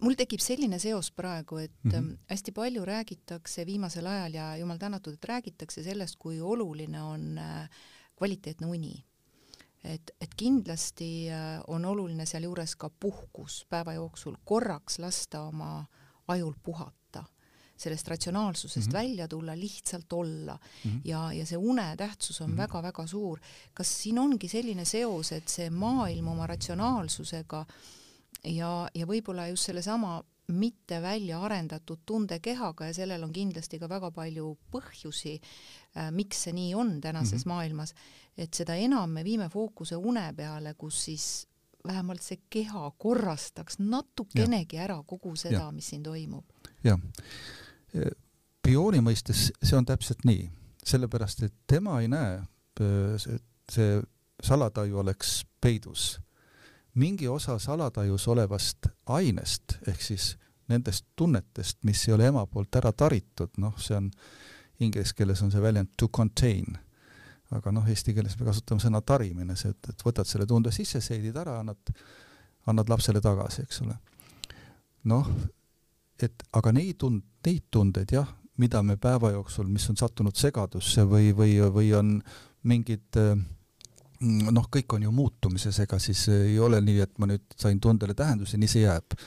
[0.00, 2.16] mul tekib selline seos praegu, et mm -hmm.
[2.30, 7.68] hästi palju räägitakse viimasel ajal ja jumal tänatud, et räägitakse sellest, kui oluline on äh,
[8.16, 9.04] kvaliteetne uni
[9.86, 15.84] et, et kindlasti äh, on oluline sealjuures ka puhkus päeva jooksul, korraks lasta oma
[16.28, 17.24] ajul puhata,
[17.76, 18.98] sellest ratsionaalsusest mm -hmm.
[18.98, 21.00] välja tulla, lihtsalt olla mm -hmm.
[21.04, 23.10] ja, ja see une tähtsus on väga-väga mm -hmm.
[23.10, 23.40] suur.
[23.74, 27.66] kas siin ongi selline seos, et see maailm oma ratsionaalsusega
[28.44, 30.20] ja, ja võib-olla just sellesama
[30.52, 35.40] mitte välja arendatud tundekehaga ja sellel on kindlasti ka väga palju põhjusi,
[35.96, 37.54] äh, miks see nii on tänases mm -hmm.
[37.54, 37.94] maailmas,
[38.38, 41.48] et seda enam me viime fookuse une peale, kus siis
[41.86, 46.44] vähemalt see keha korrastaks natukenegi ära kogu seda, mis siin toimub.
[46.84, 46.98] jah,
[48.62, 50.50] biooni mõistes see on täpselt nii,
[50.84, 52.42] sellepärast et tema ei näe,
[53.34, 54.02] et see
[54.42, 56.20] salataju oleks peidus
[56.96, 60.34] mingi osa salatajus olevast ainest ehk siis
[60.68, 64.10] nendest tunnetest, mis ei ole ema poolt ära taritud, noh, see on
[64.82, 66.78] inglise keeles on see väljend to contain,
[67.54, 71.00] aga noh, eesti keeles me kasutame sõna tarimine, see, et, et võtad selle tunde sisse,
[71.04, 71.92] seedid ära, annad,
[72.66, 73.94] annad lapsele tagasi, eks ole.
[75.06, 75.30] noh,
[76.22, 81.04] et aga neid tund-, neid tundeid jah, mida me päeva jooksul, mis on sattunud segadusse
[81.06, 82.16] või, või, või on
[82.66, 83.36] mingid äh,
[84.20, 88.16] noh, kõik on ju muutumises, ega siis ei ole nii, et ma nüüd sain tundele
[88.16, 89.18] tähenduse, nii see jääb.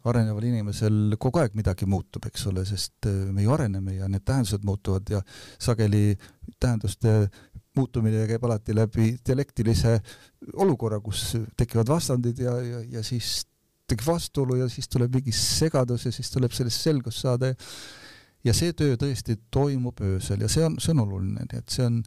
[0.00, 4.24] areneval inimesel kogu aeg midagi muutub, eks ole, sest äh, me ju areneme ja need
[4.24, 5.20] tähendused muutuvad ja
[5.60, 6.16] sageli
[6.56, 7.28] tähenduste
[7.76, 9.98] muutumine käib alati läbi dialektilise
[10.56, 13.42] olukorra, kus tekivad vastandid ja, ja, ja siis
[13.86, 17.58] tekib vastuolu ja siis tuleb mingi segadus ja siis tuleb sellest selgust saada ja
[18.44, 21.86] ja see töö tõesti toimub öösel ja see on, see on oluline, nii et see
[21.86, 22.00] on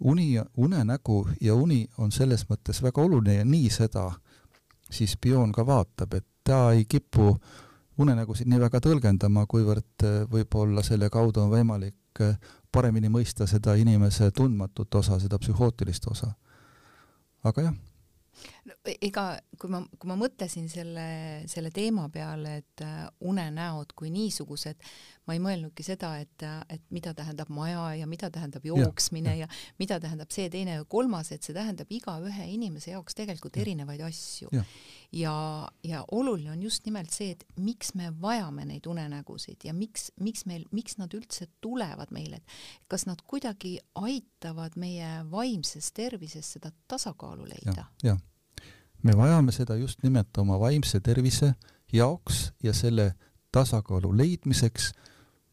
[0.00, 4.10] uni, unenägu ja uni on selles mõttes väga oluline ja nii seda
[4.90, 7.34] siis Bion ka vaatab, et ta ei kipu
[8.00, 12.38] unenägusid nii väga tõlgendama, kuivõrd äh, võib-olla selle kaudu on võimalik äh,
[12.72, 16.32] paremini mõista seda inimese tundmatut osa, seda psühhootilist osa.
[17.44, 17.74] aga jah
[18.68, 19.24] no e-, ega
[19.60, 21.06] kui ma, kui ma mõtlesin selle,
[21.50, 24.84] selle teema peale, et äh, unenäod kui niisugused,
[25.28, 29.44] ma ei mõelnudki seda, et, äh, et mida tähendab maja ja mida tähendab jooksmine ja,
[29.44, 29.48] ja.
[29.48, 33.64] ja mida tähendab see, teine ja kolmas, et see tähendab igaühe inimese jaoks tegelikult ja.
[33.66, 34.50] erinevaid asju.
[34.52, 34.64] ja,
[35.12, 35.34] ja,
[35.86, 40.46] ja oluline on just nimelt see, et miks me vajame neid unenägusid ja miks, miks
[40.50, 46.72] meil, miks nad üldse tulevad meile, et kas nad kuidagi aitavad meie vaimses tervises seda
[46.88, 47.86] tasakaalu leida?
[48.04, 48.18] jah
[49.02, 51.54] me vajame seda just nimelt oma vaimse tervise
[51.92, 53.12] jaoks ja selle
[53.52, 54.92] tasakaalu leidmiseks,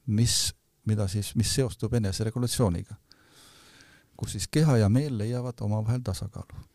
[0.07, 0.53] mis,
[0.85, 2.95] mida siis, mis seostub eneseregulatsiooniga,
[4.17, 6.65] kus siis keha ja meel leiavad omavahel tasakaalu.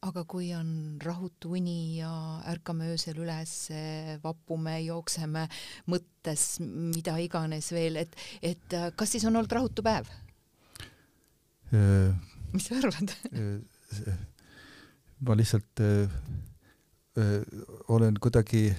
[0.00, 2.10] aga kui on rahutu uni ja
[2.48, 3.52] ärkame öösel üles,
[4.22, 5.42] vapume, jookseme
[5.92, 10.08] mõttes, mida iganes veel, et, et kas siis on olnud rahutu päev?
[11.70, 13.12] mis sa arvad
[15.20, 16.06] ma lihtsalt öö,
[17.18, 17.42] öö,
[17.88, 18.76] olen kuidagi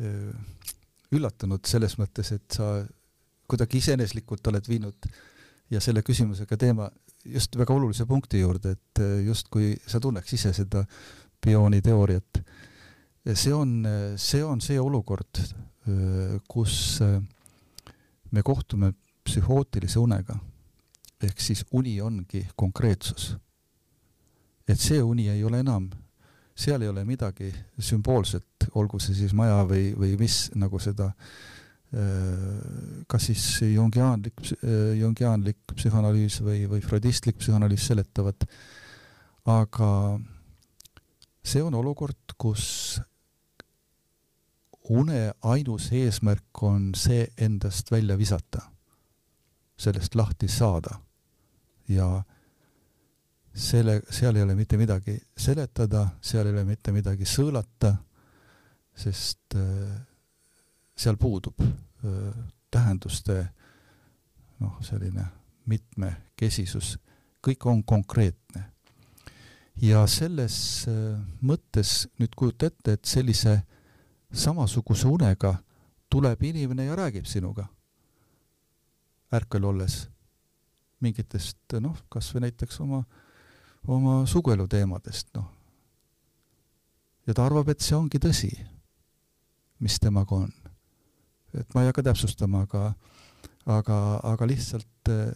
[0.00, 0.32] öö,
[1.12, 2.84] üllatunud selles mõttes, et sa
[3.48, 5.08] kuidagi iseeneslikult oled viinud
[5.70, 6.88] ja selle küsimusega teema
[7.24, 10.84] just väga olulise punkti juurde, et justkui sa tunneks ise seda
[11.44, 12.40] biooni teooriat.
[13.34, 13.84] see on,
[14.16, 15.40] see on see olukord,
[16.48, 17.00] kus
[18.30, 18.92] me kohtume
[19.24, 20.36] psühhootilise unega.
[21.22, 23.36] ehk siis uni ongi konkreetsus
[24.68, 25.90] et see uni ei ole enam,
[26.54, 31.12] seal ei ole midagi sümboolset, olgu see siis maja või, või mis nagu seda
[33.06, 34.40] kas siis jungiaanlik,
[34.98, 38.46] jungiaanlik psühhanalüüs või, või freudistlik psühhanalüüs seletavad,
[39.46, 39.90] aga
[41.44, 42.98] see on olukord, kus
[44.90, 48.64] une ainus eesmärk on see endast välja visata,
[49.76, 50.98] sellest lahti saada.
[51.88, 52.24] Ja
[53.54, 57.94] selle, seal ei ole mitte midagi seletada, seal ei ole mitte midagi sõõlata,
[58.94, 59.94] sest äh,
[60.96, 62.30] seal puudub äh,
[62.70, 63.40] tähenduste
[64.62, 65.26] noh, selline
[65.70, 66.96] mitmekesisus,
[67.44, 68.70] kõik on konkreetne.
[69.82, 73.62] ja selles äh, mõttes nüüd kujuta ette, et sellise
[74.32, 75.56] samasuguse unega
[76.10, 77.68] tuleb inimene ja räägib sinuga
[79.34, 80.04] ärkvel olles
[81.02, 83.02] mingitest noh, kas või näiteks oma,
[83.86, 85.48] oma suguelu teemadest, noh.
[87.26, 88.52] ja ta arvab, et see ongi tõsi,
[89.84, 90.52] mis temaga on.
[91.54, 92.94] et ma ei hakka täpsustama, aga,
[93.66, 95.34] aga, aga lihtsalt eh,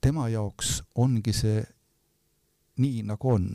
[0.00, 1.64] tema jaoks ongi see
[2.82, 3.48] nii, nagu on,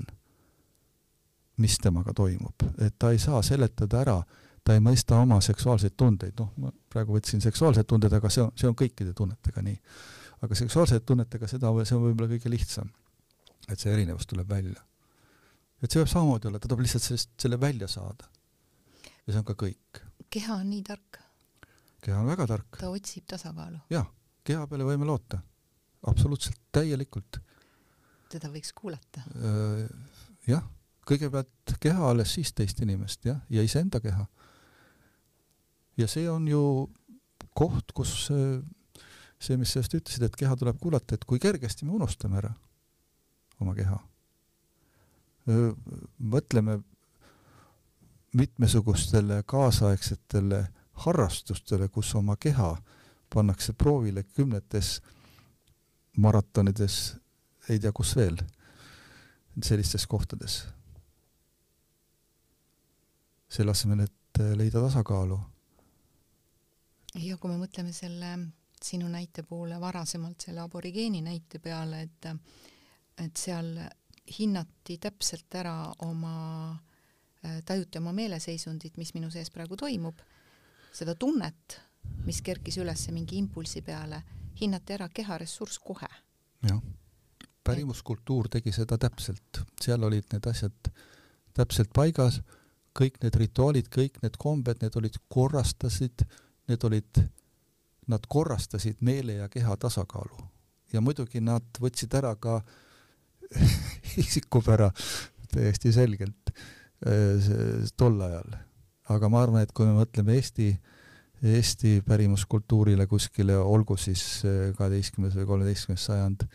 [1.62, 4.18] mis temaga toimub, et ta ei saa seletada ära,
[4.64, 8.52] ta ei mõista oma seksuaalseid tundeid, noh, ma praegu võtsin seksuaalsed tunded, aga see on,
[8.58, 9.78] see on kõikide tunnetega nii.
[10.42, 12.90] aga seksuaalsete tunnetega seda, see on võib-olla kõige lihtsam.
[13.72, 14.84] Et see erinevus tuleb välja.
[15.82, 18.28] et see võib samamoodi olla, ta tahab lihtsalt sellest, selle välja saada.
[19.04, 20.02] ja see on ka kõik.
[20.30, 21.22] keha on nii tark.
[22.02, 22.82] keha on väga tark.
[22.82, 23.80] ta otsib tasakaalu.
[23.94, 24.10] jah,
[24.44, 25.42] keha peale võime loota.
[26.08, 27.42] absoluutselt, täielikult.
[28.30, 29.26] teda võiks kuulata.
[30.48, 30.68] jah,
[31.08, 34.28] kõigepealt keha, alles siis teist inimest, jah, ja iseenda keha
[35.98, 36.64] ja see on ju
[37.58, 38.14] koht, kus
[39.42, 42.54] see, mis sa just ütlesid, et keha tuleb kuulata, et kui kergesti me unustame ära
[43.62, 44.00] oma keha.
[46.20, 46.80] mõtleme
[48.38, 50.60] mitmesugustele kaasaegsetele
[51.06, 52.76] harrastustele, kus oma keha
[53.34, 55.02] pannakse proovile kümnetes
[56.18, 57.16] maratonides,
[57.70, 58.38] ei tea kus veel,
[59.64, 60.68] sellistes kohtades.
[63.52, 65.40] selle asemel, et leida tasakaalu
[67.20, 68.32] ja kui me mõtleme selle
[68.82, 72.30] sinu näite poole varasemalt selle aborigeeni näite peale, et
[73.18, 73.74] et seal
[74.40, 76.72] hinnati täpselt ära oma,
[77.46, 80.22] äh, tajuti oma meeleseisundit, mis minu sees praegu toimub,
[80.94, 81.80] seda tunnet,
[82.26, 84.24] mis kerkis üles mingi impulsi peale,
[84.62, 86.10] hinnati ära keharessurss kohe.
[86.68, 86.82] jah,
[87.64, 90.92] pärimuskultuur tegi seda täpselt, seal olid need asjad
[91.58, 92.42] täpselt paigas,
[92.98, 96.26] kõik need rituaalid, kõik need kombed, need olid, korrastasid
[96.70, 97.24] need olid,
[98.08, 100.38] nad korrastasid meele ja keha tasakaalu.
[100.94, 102.62] Ja muidugi nad võtsid ära ka
[104.24, 104.92] isikupära
[105.52, 106.54] täiesti selgelt
[107.98, 108.58] tol ajal.
[109.12, 110.70] aga ma arvan, et kui me mõtleme Eesti,
[111.42, 114.44] Eesti pärimuskultuurile kuskile, olgu siis
[114.78, 116.46] kaheteistkümnes või kolmeteistkümnes sajand,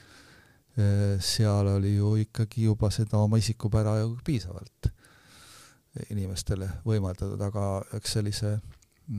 [1.24, 4.90] seal oli ju ikkagi juba seda oma isikupära ju piisavalt
[6.12, 8.56] inimestele võimaldatud, aga eks sellise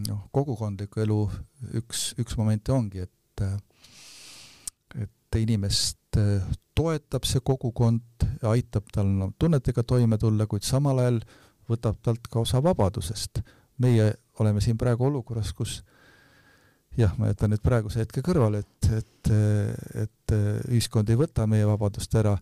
[0.07, 1.21] noh, kogukondliku elu
[1.81, 3.45] üks, üks momente ongi, et
[5.35, 5.97] inimest
[6.77, 11.19] toetab see kogukond aitab tal no, tunnetega toime tulla, kuid samal ajal
[11.67, 13.41] võtab talt ka osa vabadusest.
[13.77, 15.83] meie oleme siin praegu olukorras, kus
[16.97, 19.31] jah, ma jätan nüüd praeguse hetke kõrvale, et, et,
[20.03, 20.35] et
[20.69, 22.33] ühiskond ei võta meie vabadust ära,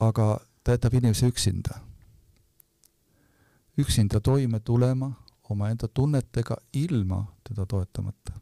[0.00, 1.80] aga ta jätab inimese üksinda.
[3.78, 5.12] üksinda toime tulema
[5.48, 8.32] omaenda tunnetega ilma teda toetamata.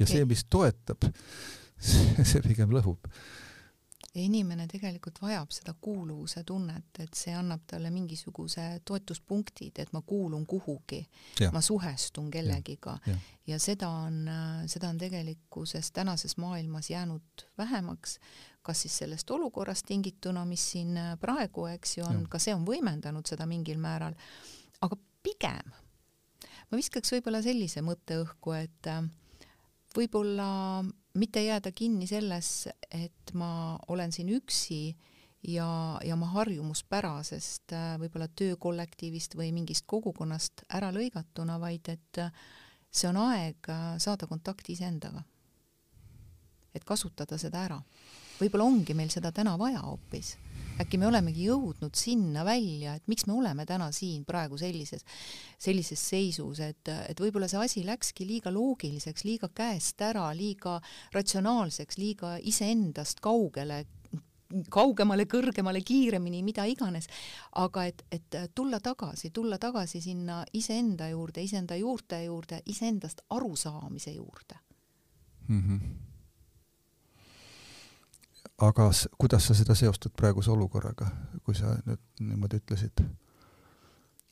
[0.00, 1.04] ja see, mis toetab,
[2.28, 3.06] see pigem lõhub.
[4.08, 10.02] ja inimene tegelikult vajab seda kuuluvuse tunnet, et see annab talle mingisuguse toetuspunktid, et ma
[10.02, 11.02] kuulun kuhugi,
[11.52, 12.96] ma suhestun kellegiga.
[13.06, 13.18] Ja, ja.
[13.52, 14.22] ja seda on,
[14.66, 18.18] seda on tegelikkuses tänases maailmas jäänud vähemaks,
[18.62, 23.28] kas siis sellest olukorrast tingituna, mis siin praegu, eks ju, on, ka see on võimendanud
[23.28, 24.16] seda mingil määral,
[24.80, 25.76] aga pigem
[26.68, 29.04] ma viskaks võib-olla sellise mõtte õhku, et äh,
[29.96, 30.48] võib-olla
[31.18, 34.96] mitte jääda kinni selles, et ma olen siin üksi
[35.48, 35.68] ja,
[36.04, 42.32] ja ma harjumuspärasest äh, võib-olla töökollektiivist või mingist kogukonnast ära lõigatuna, vaid et äh,
[42.90, 43.68] see on aeg
[44.00, 45.22] saada kontakti iseendaga.
[46.74, 47.82] et kasutada seda ära.
[48.40, 50.36] võib-olla ongi meil seda täna vaja hoopis
[50.82, 55.04] äkki me olemegi jõudnud sinna välja, et miks me oleme täna siin praegu sellises,
[55.58, 60.78] sellises seisus, et, et võib-olla see asi läkski liiga loogiliseks, liiga käest ära, liiga
[61.14, 63.84] ratsionaalseks, liiga iseendast kaugele,
[64.72, 67.08] kaugemale, kõrgemale, kiiremini, mida iganes,
[67.60, 74.16] aga et, et tulla tagasi, tulla tagasi sinna iseenda juurde, iseenda juurte juurde, iseendast arusaamise
[74.16, 74.62] juurde
[75.48, 75.62] mm.
[75.62, 76.07] -hmm
[78.58, 81.06] aga kuidas sa seda seostad praeguse olukorraga,
[81.46, 83.02] kui sa nüüd niimoodi ütlesid?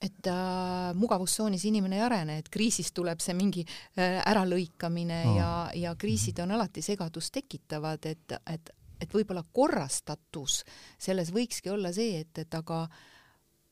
[0.06, 5.36] et äh, mugavustsoonis inimene ei arene, et kriisist tuleb see mingi äh, äralõikamine oh.
[5.38, 8.70] ja, ja kriisid on alati segadust tekitavad, et, et,
[9.00, 10.58] et võib-olla korrastatus
[11.00, 12.84] selles võikski olla see, et, et aga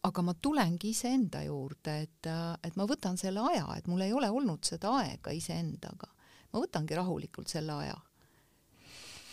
[0.04, 2.32] aga ma tulengi iseenda juurde, et,
[2.64, 6.08] et ma võtan selle aja, et mul ei ole olnud seda aega iseendaga.
[6.52, 8.00] ma võtangi rahulikult selle aja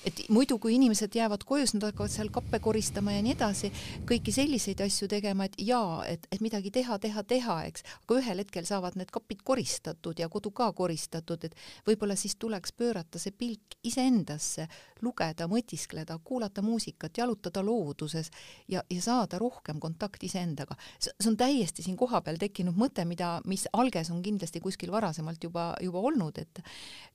[0.05, 3.71] et muidu, kui inimesed jäävad koju, siis nad hakkavad seal kappe koristama ja nii edasi,
[4.09, 8.41] kõiki selliseid asju tegema, et jaa, et, et midagi teha, teha, teha, eks, aga ühel
[8.43, 13.35] hetkel saavad need kapid koristatud ja kodu ka koristatud, et võib-olla siis tuleks pöörata see
[13.35, 14.67] pilk iseendasse,
[15.01, 18.29] lugeda, mõtiskleda, kuulata muusikat, jalutada looduses
[18.69, 20.75] ja, ja saada rohkem kontakti iseendaga.
[21.01, 25.71] see on täiesti siin kohapeal tekkinud mõte, mida, mis alges on kindlasti kuskil varasemalt juba,
[25.81, 26.61] juba olnud, et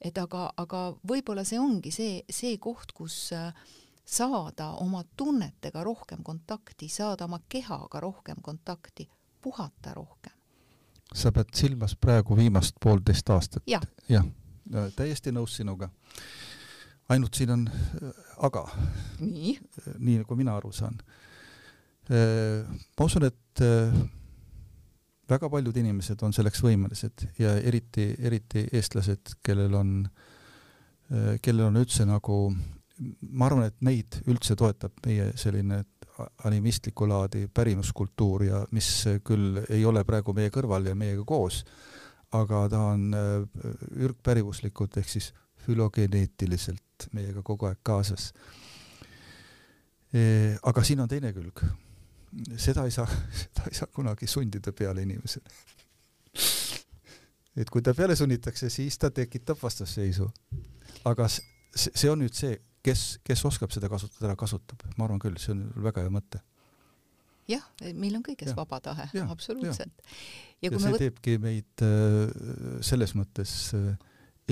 [0.05, 3.53] et aga, aga võib-olla see ongi see, see koht, koht, kus äh,
[4.07, 9.09] saada oma tunnetega rohkem kontakti, saada oma kehaga rohkem kontakti,
[9.43, 10.33] puhata rohkem.
[11.15, 13.81] sa pead silmas praegu viimast poolteist aastat ja.?
[14.09, 14.27] jah,
[14.97, 15.89] täiesti nõus sinuga.
[17.09, 18.67] ainult siin on äh, aga.
[19.21, 19.59] nii?
[19.99, 20.99] nii nagu mina aru saan.
[22.11, 22.63] Äh,
[22.99, 23.65] ma usun, et
[25.29, 30.35] väga paljud inimesed on selleks võimelised ja eriti, eriti eestlased, kellel on äh, Äh,
[31.43, 32.37] kellel on üldse nagu,
[33.31, 35.85] ma arvan, et neid üldse toetab meie selline
[36.45, 38.89] animistlikku laadi pärimuskultuur ja mis
[39.25, 41.63] küll ei ole praegu meie kõrval ja meiega koos,
[42.37, 43.67] aga ta on äh,
[44.07, 45.33] ürgpärivuslikult ehk siis
[45.67, 48.33] fülogeneetiliselt meiega kogu aeg kaasas.
[50.15, 51.65] Äh, aga siin on teine külg.
[52.57, 53.07] seda ei saa,
[53.43, 55.51] seda ei saa kunagi sundida peale inimesele.
[57.57, 60.31] et kui ta peale sunnitakse, siis ta tekitab vastasseisu
[61.07, 65.55] aga see on nüüd see, kes, kes oskab seda kasutada, kasutab, ma arvan küll, see
[65.55, 66.43] on väga hea mõte.
[67.51, 67.63] jah,
[67.95, 68.57] meil on kõiges ja.
[68.59, 70.03] vaba tahe, absoluutselt.
[70.61, 71.05] ja, ja see võt...
[71.05, 72.27] teebki meid äh,
[72.87, 73.95] selles mõttes äh,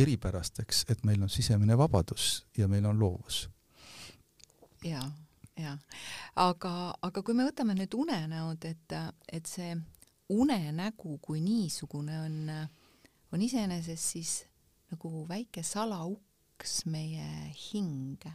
[0.04, 3.48] eripärasteks, et meil on sisemine vabadus ja meil on loovus.
[4.84, 5.02] ja,
[5.58, 5.76] ja
[6.36, 8.98] aga, aga kui me võtame nüüd unenäod, et,
[9.32, 9.74] et see
[10.34, 12.38] unenägu kui niisugune on,
[13.34, 14.36] on iseenesest siis
[14.90, 18.30] nagu väike salauks avaks meie hinge.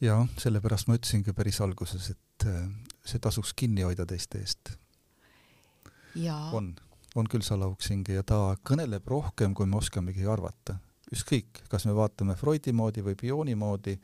[0.00, 2.68] jaa, sellepärast ma ütlesingi päris alguses, et äh,
[3.04, 4.72] see tasuks kinni hoida teiste eest.
[6.52, 6.74] on,
[7.14, 10.78] on küll salauks hinge ja ta kõneleb rohkem, kui me oskamegi arvata.
[11.12, 13.98] ükskõik, kas me vaatame Freudi moodi või Bioni moodi,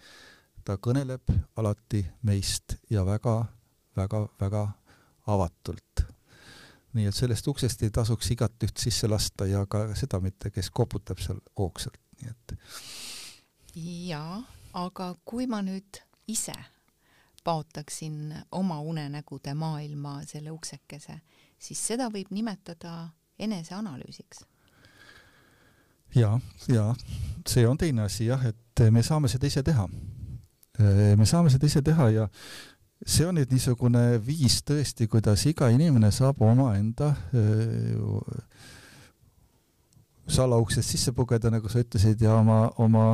[0.64, 4.66] ta kõneleb alati meist ja väga-väga-väga
[5.26, 6.15] avatult
[6.96, 11.20] nii et sellest uksest ei tasuks igatüht sisse lasta ja ka seda mitte, kes koputab
[11.22, 12.56] seal hoogsalt nii et.
[14.08, 14.40] jaa,
[14.72, 16.54] aga kui ma nüüd ise
[17.44, 21.20] paotaksin oma unenägude maailma selle uksekese,
[21.58, 24.44] siis seda võib nimetada eneseanalüüsiks.
[26.14, 26.38] ja,
[26.68, 26.94] ja
[27.46, 29.88] see on teine asi jah, et me saame seda ise teha.
[31.16, 32.28] me saame seda ise teha ja
[33.04, 37.12] see on nüüd niisugune viis tõesti, kuidas iga inimene saab omaenda
[40.26, 43.06] salauksest sisse pugeda, nagu sa ütlesid, ja oma, oma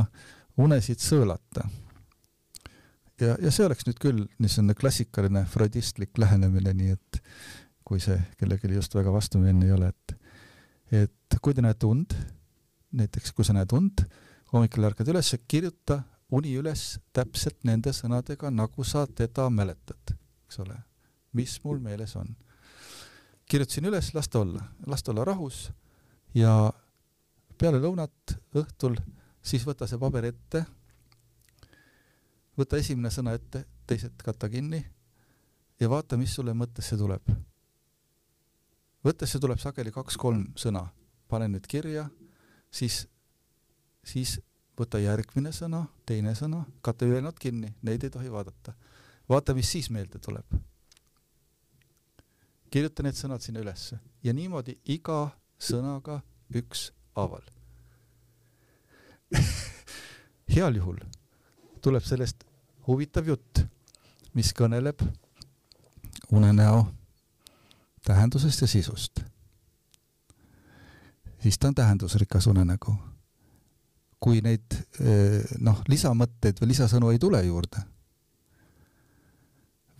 [0.60, 1.66] unesid sõõlata.
[3.20, 7.22] ja, ja see oleks nüüd küll niisugune klassikaline freudistlik lähenemine, nii et
[7.84, 10.18] kui see kellelegi just väga vastumeelne ei ole, et
[10.92, 12.12] et kui te näete und,
[12.92, 14.04] näiteks kui sa näed und,
[14.52, 16.02] hommikul ärkad üles, kirjuta
[16.32, 20.14] uni üles täpselt nende sõnadega, nagu sa teda mäletad,
[20.46, 20.78] eks ole,
[21.36, 22.34] mis mul meeles on.
[23.46, 25.66] kirjutasin üles, las ta olla, las ta olla rahus
[26.34, 26.72] ja
[27.60, 28.96] peale lõunat õhtul,
[29.44, 30.64] siis võta see paber ette,
[32.56, 34.80] võta esimene sõna ette, teised katta kinni
[35.80, 37.28] ja vaata, mis sulle mõttesse tuleb.
[39.04, 40.86] mõttesse tuleb sageli kaks-kolm sõna,
[41.28, 42.06] pane need kirja,
[42.70, 43.06] siis,
[44.04, 44.38] siis
[44.82, 48.74] võta järgmine sõna, teine sõna, kata ülejäänud kinni, neid ei tohi vaadata.
[49.28, 50.58] vaata, mis siis meelde tuleb.
[52.70, 56.22] kirjuta need sõnad sinna ülesse ja niimoodi iga sõnaga
[56.54, 57.44] ükshaaval
[60.54, 60.98] heal juhul
[61.82, 62.44] tuleb sellest
[62.86, 63.64] huvitav jutt,
[64.34, 65.02] mis kõneleb
[66.32, 66.86] unenäo
[68.06, 69.20] tähendusest ja sisust.
[71.42, 72.94] siis ta on tähendusrikas unenägu.
[74.22, 77.82] Kui neid eh, noh, lisamõtteid või lisasõnu ei tule juurde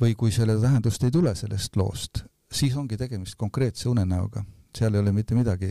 [0.02, 4.42] või kui selle tähendust ei tule sellest loost, siis ongi tegemist konkreetse unenäoga,
[4.74, 5.70] seal ei ole mitte midagi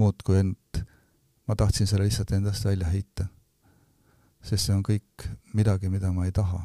[0.00, 0.80] muud kui end
[1.48, 3.26] ma tahtsin selle lihtsalt endast välja heita.
[4.42, 6.62] sest see on kõik midagi, mida ma ei taha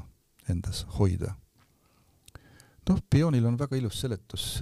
[0.50, 1.34] endas hoida.
[2.90, 4.62] noh, Bionil on väga ilus seletus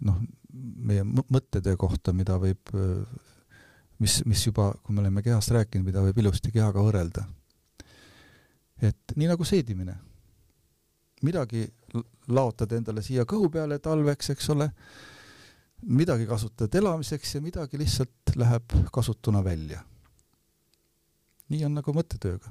[0.00, 0.22] noh,
[0.88, 2.72] meie mõtete kohta, mida võib,
[4.02, 7.24] mis, mis juba, kui me oleme kehast rääkinud, mida võib ilusti kehaga võrrelda.
[8.82, 9.94] et nii nagu seedimine.
[11.22, 11.68] midagi
[12.28, 14.70] laotad endale siia kõhu peale talveks, eks ole
[15.82, 19.82] midagi kasutad elamiseks ja midagi lihtsalt läheb kasutuna välja.
[21.48, 22.50] nii on nagu mõttetööga.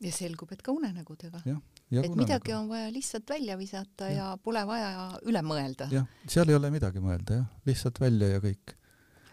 [0.00, 1.42] ja selgub, et ka unenägudega.
[1.44, 1.58] jah,
[1.90, 2.16] et unenägu.
[2.16, 5.88] midagi on vaja lihtsalt välja visata ja, ja pole vaja üle mõelda.
[5.90, 8.78] jah, seal ei ole midagi mõelda jah, lihtsalt välja ja kõik.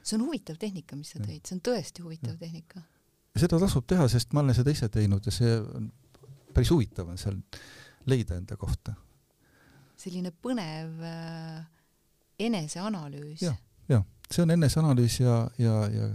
[0.04, 2.40] See on huvitav tehnika, mis sa tõid, see on tõesti huvitav ja.
[2.42, 2.84] tehnika.
[3.38, 5.92] seda tasub teha, sest ma olen seda ise teinud ja see on
[6.54, 7.38] päris huvitav on seal
[8.10, 8.96] leida enda kohta.
[10.02, 11.62] selline põnev äh,
[12.40, 13.42] eneseanalüüs.
[13.46, 13.58] jah,
[13.90, 16.10] jah, see on eneseanalüüs ja, ja, ja,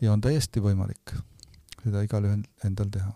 [0.00, 1.14] ja on täiesti võimalik
[1.82, 3.12] seda igalühel endal teha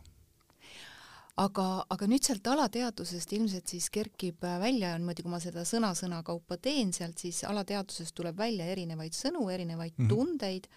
[1.41, 6.59] aga, aga nüüd sealt alateadvusest ilmselt siis kerkib välja niimoodi, kui ma seda sõna-sõna kaupa
[6.61, 10.09] teen sealt, siis alateadvusest tuleb välja erinevaid sõnu, erinevaid mm -hmm.
[10.09, 10.69] tundeid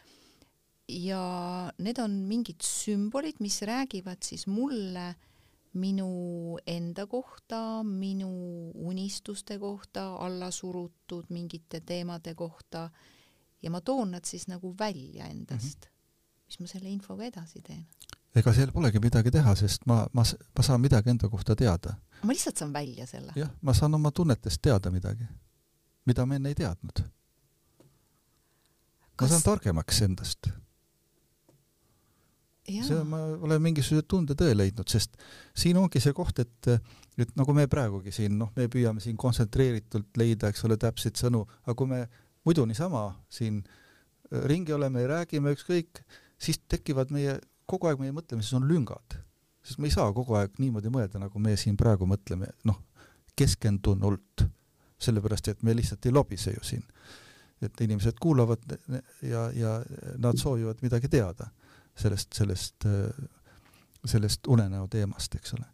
[0.87, 1.23] ja
[1.77, 5.21] need on mingid sümbolid, mis räägivad siis mulle äh,
[5.73, 8.29] minu enda kohta, minu
[8.75, 12.89] unistuste kohta, alla surutud mingite teemade kohta
[13.61, 15.89] ja ma toon nad siis nagu välja endast mm.
[15.89, 16.45] -hmm.
[16.45, 17.87] mis ma selle infoga edasi teen?
[18.35, 21.95] Ega seal polegi midagi teha, sest ma, ma, ma saan midagi enda kohta teada.
[22.23, 23.35] ma lihtsalt saan välja selle?
[23.35, 25.27] jah, ma saan oma tunnetest teada midagi,
[26.05, 27.05] mida ma enne ei teadnud.
[29.15, 29.29] Kas...
[29.29, 30.49] ma saan targemaks endast
[32.63, 35.17] see, ma olen mingisuguse tundetõe leidnud, sest
[35.57, 36.69] siin ongi see koht, et,
[37.19, 41.43] et nagu me praegugi siin, noh, me püüame siin kontsentreeritult leida, eks ole, täpseid sõnu,
[41.65, 42.03] aga kui me
[42.47, 43.61] muidu niisama siin
[44.49, 46.03] ringi oleme ja räägime ükskõik,
[46.41, 49.19] siis tekivad meie, kogu aeg meie mõtlemises on lüngad.
[49.63, 52.81] sest me ei saa kogu aeg niimoodi mõelda, nagu me siin praegu mõtleme, noh,
[53.35, 54.43] keskendunult,
[54.99, 56.83] sellepärast et me lihtsalt ei lobise ju siin.
[57.63, 58.59] et inimesed kuulavad
[59.23, 59.77] ja, ja
[60.19, 61.47] nad soovivad midagi teada
[61.95, 62.85] sellest, sellest,
[64.05, 65.65] sellest unenäo teemast, eks ole.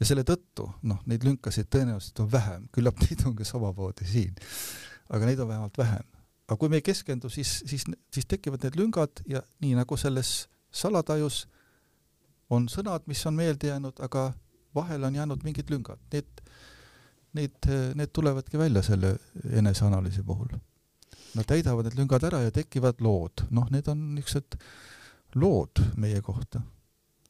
[0.00, 4.40] ja selle tõttu, noh, neid lünkasid tõenäoliselt on vähem, küllap neid on ka samamoodi siin,
[5.12, 6.08] aga neid on vähemalt vähem.
[6.46, 7.84] aga kui me ei keskendu, siis, siis,
[8.14, 11.46] siis tekivad need lüngad ja nii nagu selles salatajus
[12.50, 14.32] on sõnad, mis on meelde jäänud, aga
[14.74, 16.42] vahele on jäänud mingid lüngad, need,
[17.32, 19.16] need, need tulevadki välja selle
[19.50, 20.52] eneseanalüüsi puhul.
[21.34, 24.58] Nad täidavad need lüngad ära ja tekivad lood, noh, need on niisugused
[25.34, 26.60] lood meie kohta.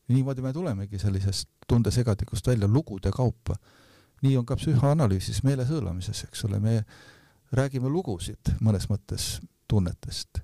[0.08, 3.54] niimoodi me tulemegi sellisest tundesegadikust välja lugude kaupa.
[4.22, 6.84] nii on ka psühhoanalüüsis, meelesõõlamises, eks ole, me
[7.52, 10.38] räägime lugusid mõnes mõttes tunnetest.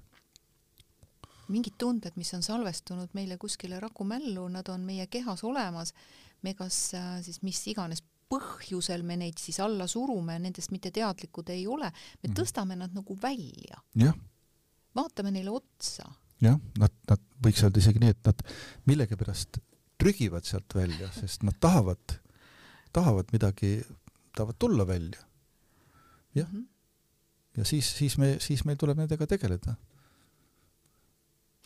[1.48, 5.94] Mingid tunded, mis on salvestunud meile kuskile rakumällu, nad on meie kehas olemas,
[6.42, 11.48] me kas äh, siis mis iganes põhjusel me neid siis alla surume, nendest mitte teadlikud
[11.50, 12.36] ei ole, me -hmm.
[12.40, 13.82] tõstame nad nagu välja.
[14.94, 16.04] vaatame neile otsa
[16.44, 18.42] jah, nad, nad võiks öelda isegi nii, et nad
[18.90, 19.60] millegipärast
[19.98, 22.18] trügivad sealt välja, sest nad tahavad,
[22.94, 23.78] tahavad midagi,
[24.36, 25.24] tahavad tulla välja.
[26.34, 26.58] jah mm.
[26.58, 26.66] -hmm.
[27.56, 29.74] ja siis, siis me, siis meil tuleb nendega tegeleda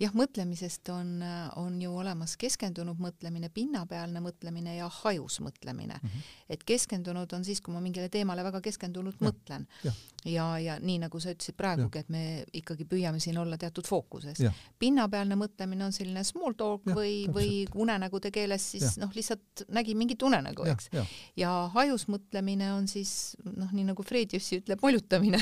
[0.00, 1.20] jah, mõtlemisest on,
[1.60, 6.08] on ju olemas keskendunud mõtlemine, pinnapealne mõtlemine ja hajus mõtlemine mm.
[6.08, 6.26] -hmm.
[6.52, 9.66] et keskendunud on siis, kui ma mingile teemale väga keskendunult ja, mõtlen.
[9.84, 9.92] ja,
[10.24, 14.42] ja, ja nii nagu sa ütlesid praegugi, et me ikkagi püüame siin olla teatud fookuses.
[14.78, 19.94] pinnapealne mõtlemine on selline small talk ja, või, või unenägude keeles siis noh, lihtsalt nägi
[19.94, 20.90] mingit unenägu, eks.
[21.36, 25.40] ja, hajus mõtlemine on siis noh, nii nagu Fred Jüssi ütleb, molutamine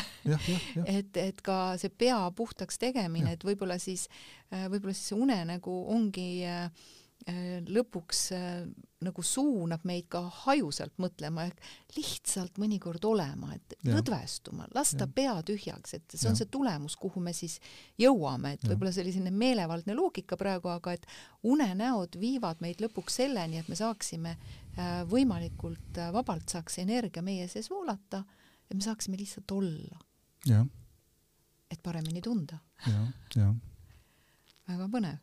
[0.87, 4.09] et, et ka see pea puhtaks tegemine, et võib-olla siis
[4.44, 6.67] Äh, võib-olla siis see unenägu ongi äh,
[7.29, 8.27] äh, lõpuks
[9.05, 11.59] nagu suunab meid ka hajusalt mõtlema ehk
[11.97, 13.93] lihtsalt mõnikord olema, et ja.
[13.93, 15.11] lõdvestuma, lasta ja.
[15.19, 16.41] pea tühjaks, et see on ja.
[16.41, 17.59] see tulemus, kuhu me siis
[18.01, 21.05] jõuame, et võib-olla selline meelevaldne loogika praegu, aga et
[21.45, 24.39] unenäod viivad meid lõpuks selleni, et me saaksime
[25.11, 28.25] võimalikult vabalt saaks energia meie sees voolata,
[28.71, 30.01] et me saaksime lihtsalt olla.
[31.71, 32.59] et paremini tunda.
[32.89, 33.55] jah, jah
[34.69, 35.17] väga põnev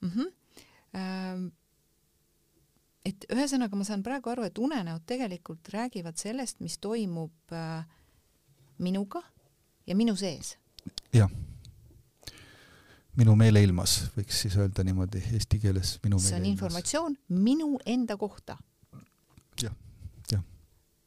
[0.00, 0.10] mm.
[0.10, 1.50] -hmm.
[3.08, 7.86] Et ühesõnaga, ma saan praegu aru, et unenäod tegelikult räägivad sellest, mis toimub äh,
[8.78, 9.22] minuga
[9.86, 10.56] ja minu sees.
[11.14, 11.30] jah.
[13.18, 18.58] minu meeleilmas, võiks siis öelda niimoodi eesti keeles minu see on informatsioon minu enda kohta.
[19.62, 19.74] jah,
[20.30, 20.44] jah.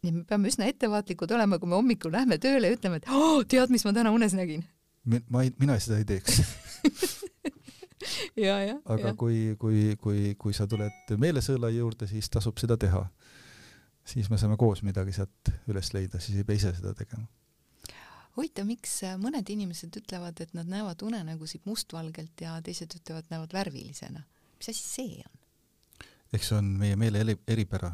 [0.03, 3.45] ja me peame üsna ettevaatlikud olema, kui me hommikul lähme tööle ja ütleme, et oh,
[3.45, 4.65] tead, mis ma täna unes nägin.
[5.05, 6.41] ma ei, mina seda ei teeks
[8.45, 9.17] ja, ja, aga ja.
[9.17, 13.05] kui, kui, kui, kui sa tuled meelesõela juurde, siis tasub seda teha.
[14.05, 17.27] siis me saame koos midagi sealt üles leida, siis ei pea ise seda tegema.
[18.37, 24.23] huvitav, miks mõned inimesed ütlevad, et nad näevad unenägusid mustvalgelt ja teised ütlevad, näevad värvilisena.
[24.57, 25.37] mis asi see on?
[26.33, 27.93] eks see on meie meele eri, eripära.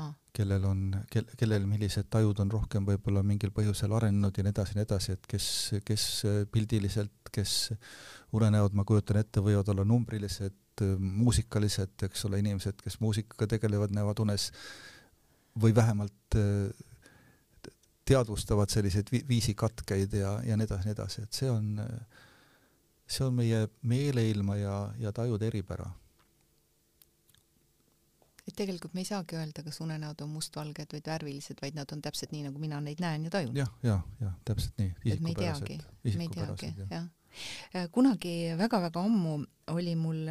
[0.00, 0.10] Ah.
[0.36, 4.74] kellel on, kel-, kellel millised tajud on rohkem võib-olla mingil põhjusel arenenud ja nii edasi
[4.74, 5.48] ja nii edasi, et kes,
[5.86, 6.06] kes
[6.52, 7.56] pildiliselt, kes
[8.36, 14.22] unenäod, ma kujutan ette, võivad olla numbrilised, muusikalised, eks ole, inimesed, kes muusikaga tegelevad, näevad
[14.24, 14.48] unes
[15.60, 16.38] või vähemalt
[18.10, 21.74] teadvustavad selliseid vi viisikatkeid ja, ja nii edasi, nii edasi, et see on,
[23.06, 25.90] see on meie meeleilma ja, ja tajude eripära
[28.46, 32.02] et tegelikult me ei saagi öelda, kas unenäod on mustvalged või värvilised, vaid nad on
[32.04, 33.56] täpselt nii, nagu mina neid näen ja tajun.
[33.56, 34.94] jah, ja, ja täpselt nii.
[35.14, 35.80] et me ei teagi,
[36.14, 37.08] me ei teagi, jah.
[37.76, 39.36] Äh, kunagi väga-väga ammu
[39.70, 40.24] oli mul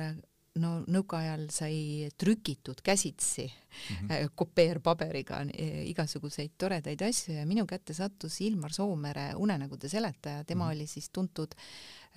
[0.60, 4.30] no nõukaajal sai trükitud käsitsi mm -hmm.
[4.36, 10.70] kopeerpaberiga äh, igasuguseid toredaid asju ja minu kätte sattus Ilmar Soomere unenägude seletaja, tema mm
[10.70, 10.76] -hmm.
[10.76, 11.52] oli siis tuntud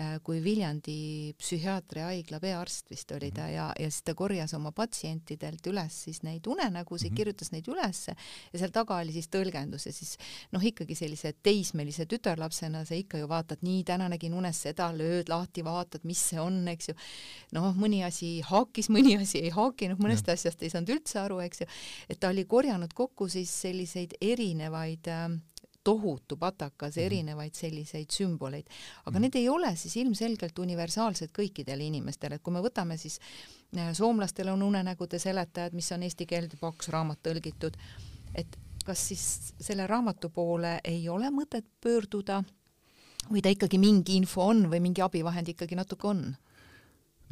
[0.00, 3.54] äh, kui Viljandi psühhiaatriahaigla peaarst vist oli ta mhm.
[3.54, 7.16] ja, ja siis ta korjas oma patsientidelt üles siis neid unenägusid mm, -hmm.
[7.16, 8.16] kirjutas neid ülesse
[8.52, 10.16] ja seal taga oli siis tõlgendus ja siis
[10.52, 15.30] noh, ikkagi sellise teismelise tütarlapsena sa ikka ju vaatad, nii täna nägin unes seda, lööd
[15.32, 16.96] lahti, vaatad, mis see on, eks ju.
[17.56, 20.36] noh, mõni asi haakis, mõni asi ei haakinud, mõnest ja.
[20.38, 21.70] asjast ei saanud üldse aru, eks ju.
[22.08, 25.26] et ta oli korjanud kokku siis selliseid erinevaid äh,
[25.84, 27.04] tohutu patakas mhm.
[27.06, 28.68] erinevaid selliseid sümboleid,
[29.04, 29.22] aga mm.
[29.26, 33.18] need ei ole siis ilmselgelt universaalsed kõikidele inimestele, et kui me võtame siis
[33.76, 37.78] äh, soomlastel on unenägude seletajad, mis on eesti keelde paks raamat tõlgitud,
[38.34, 42.42] et kas siis selle raamatu poole ei ole mõtet pöörduda
[43.30, 46.24] või ta ikkagi mingi info on või mingi abivahend ikkagi natuke on?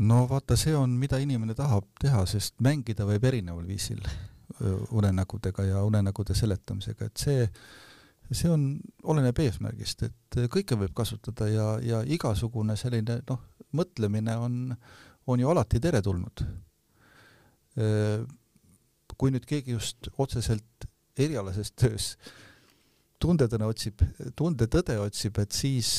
[0.01, 4.01] No vaata, see on, mida inimene tahab teha, sest mängida võib erineval viisil
[4.91, 7.47] unenägudega ja unenägude seletamisega, et see
[8.37, 8.65] see on,
[9.11, 13.41] oleneb eesmärgist, et kõike võib kasutada ja, ja igasugune selline noh,
[13.77, 14.61] mõtlemine on,
[15.27, 16.45] on ju alati teretulnud.
[19.21, 20.87] kui nüüd keegi just otseselt
[21.19, 22.15] erialases töös
[23.21, 24.03] tundetõne otsib,
[24.37, 25.91] tundetõde otsib, et siis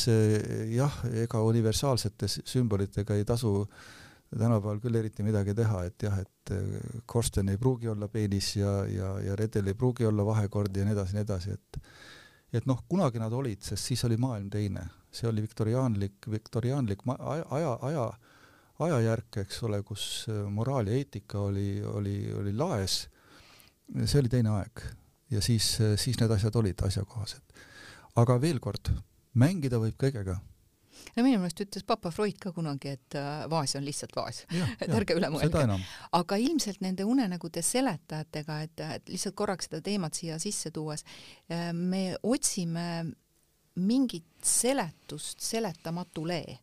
[0.74, 3.68] jah, ega universaalsete sümbolitega ei tasu
[4.32, 6.54] tänapäeval küll eriti midagi teha, et jah, et
[7.06, 10.96] korsten ei pruugi olla peenis ja, ja, ja redel ei pruugi olla vahekord ja nii
[10.96, 11.82] edasi, nii edasi, et
[12.52, 17.46] et noh, kunagi nad olid, sest siis oli maailm teine, see oli viktoriaanlik, viktoriaanlik aja,
[17.58, 18.08] aja, aja,
[18.88, 23.06] ajajärk, eks ole, kus äh, moraal ja eetika oli, oli, oli laes.
[24.06, 24.84] see oli teine aeg
[25.32, 27.42] ja siis, äh, siis need asjad olid asjakohased.
[28.16, 28.92] aga veel kord,
[29.34, 30.36] mängida võib kõigega.
[31.16, 34.44] No minu meelest ütles papa Freud ka kunagi, et äh, vaas on lihtsalt vaas,
[34.82, 35.80] et ärge üle mõelge.
[36.18, 41.06] aga ilmselt nende unenägude seletajatega, et, et lihtsalt korraks seda teemat siia sisse tuues,
[41.52, 43.06] äh, me otsime
[43.82, 46.60] mingit seletust seletamatu lee.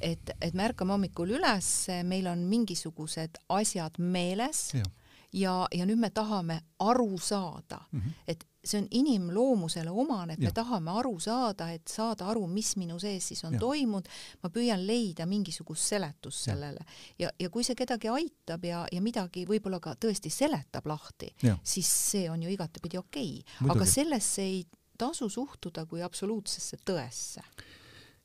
[0.00, 1.66] Et, et me ärkame hommikul üles,
[2.08, 4.86] meil on mingisugused asjad meeles ja,
[5.32, 8.22] ja, ja nüüd me tahame aru saada mm, -hmm.
[8.28, 10.48] et see on inimloomusele omane, et ja.
[10.48, 13.60] me tahame aru saada, et saada aru, mis minu sees siis on ja.
[13.60, 14.08] toimunud,
[14.42, 19.00] ma püüan leida mingisugust seletust sellele ja, ja, ja kui see kedagi aitab ja, ja
[19.00, 24.42] midagi võib-olla ka tõesti seletab lahti, siis see on ju igatepidi okei okay., aga sellesse
[24.42, 24.64] ei
[24.98, 27.42] tasu suhtuda kui absoluutsesse tõesse.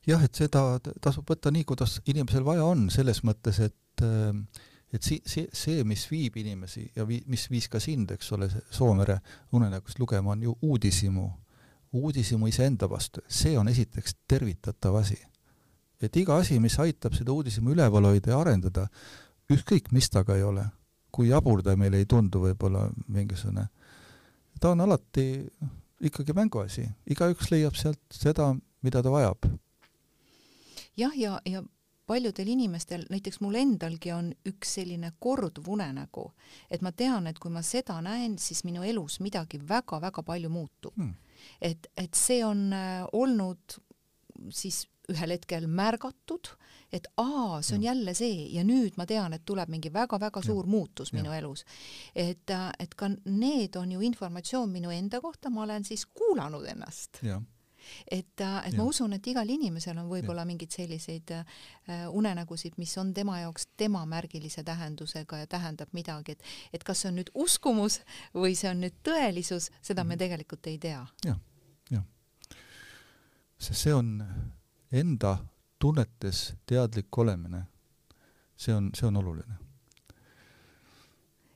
[0.06, 4.34] jah, et seda tasub võtta nii, kuidas inimesel vaja on, selles mõttes, et äh,
[4.92, 8.48] et si-, see, see, mis viib inimesi ja vi-, mis viis ka sind, eks ole,
[8.70, 9.18] Soomere
[9.52, 11.30] unenägust lugema, on ju uudishimu.
[11.96, 15.16] uudishimu iseenda vastu, see on esiteks tervitatav asi.
[16.02, 18.88] et iga asi, mis aitab seda uudishimu üleval hoida ja arendada,
[19.50, 20.66] ükskõik mis ta ka ei ole,
[21.10, 23.68] kui jabur ta meile ei tundu võib-olla mingisugune,
[24.60, 25.46] ta on alati
[26.00, 29.48] ikkagi mänguasi, igaüks leiab sealt seda, mida ta vajab.
[30.96, 31.62] jah, ja, ja, ja
[32.06, 36.28] paljudel inimestel, näiteks mul endalgi on üks selline korduv unenägu,
[36.70, 40.96] et ma tean, et kui ma seda näen, siis minu elus midagi väga-väga palju muutub
[40.96, 41.14] hmm..
[41.60, 43.80] et, et see on äh, olnud
[44.54, 46.48] siis ühel hetkel märgatud,
[46.94, 47.92] et aa, see on ja.
[47.92, 50.70] jälle see ja nüüd ma tean, et tuleb mingi väga-väga suur ja.
[50.70, 51.40] muutus minu ja.
[51.40, 51.64] elus.
[52.14, 56.66] et, äh, et ka need on ju informatsioon minu enda kohta, ma olen siis kuulanud
[56.74, 57.40] ennast ja
[58.10, 58.78] et, äh, et ja.
[58.78, 61.44] ma usun, et igal inimesel on võib-olla mingeid selliseid äh,
[62.10, 67.12] unenägusid, mis on tema jaoks tema märgilise tähendusega ja tähendab midagi, et, et kas see
[67.12, 68.00] on nüüd uskumus
[68.34, 70.24] või see on nüüd tõelisus, seda me mhm.
[70.24, 71.34] tegelikult ei tea ja,.
[71.34, 71.38] jah,
[71.90, 72.56] jah.
[73.58, 74.18] sest see on
[74.92, 75.38] enda
[75.78, 77.66] tunnetes teadlik olemine.
[78.56, 79.65] see on, see on oluline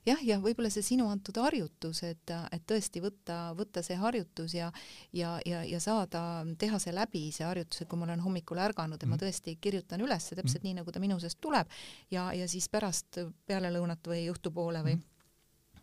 [0.06, 4.70] jah, ja võib-olla see sinu antud harjutus, et, et tõesti võtta, võtta see harjutus ja
[5.12, 9.00] ja, ja, ja saada, teha see läbi, see harjutus, et kui ma olen hommikul ärganud
[9.00, 9.10] mm.
[9.10, 9.24] ma mhm.
[9.24, 10.66] tõesti kirjutan üles täpselt mm.
[10.68, 11.70] nii, nagu ta minu seest tuleb
[12.10, 15.09] ja, ja siis pärast pealelõunat või õhtupoole või mm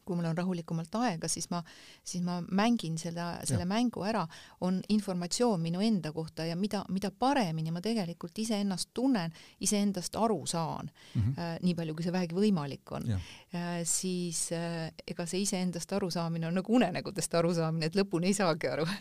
[0.07, 1.61] kui mul on rahulikumalt aega, siis ma,
[2.07, 3.69] siis ma mängin seda, selle ja.
[3.69, 4.23] mängu ära,
[4.65, 9.33] on informatsioon minu enda kohta ja mida, mida paremini ma tegelikult iseennast tunnen,
[9.63, 11.39] iseendast aru saan mm, -hmm.
[11.39, 16.47] äh, nii palju, kui see vähegi võimalik on, äh, siis äh, ega see iseendast arusaamine
[16.47, 18.87] on nagu unenägudest arusaamine, et lõpuni ei saagi aru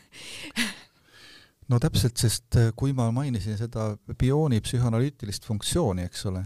[1.70, 6.44] no täpselt, sest äh, kui ma mainisin seda biooni psühhoanalüütilist funktsiooni, eks ole,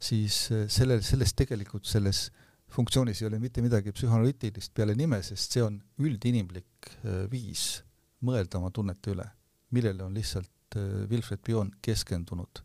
[0.00, 2.43] siis äh, sellel, selles tegelikult, selles äh,
[2.74, 7.82] funktsioonis ei ole mitte midagi psühhoanalüütilist peale nime, sest see on üldinimlik äh, viis
[8.24, 9.26] mõelda oma tunnete üle,
[9.74, 12.64] millele on lihtsalt äh, Wilfred Bion keskendunud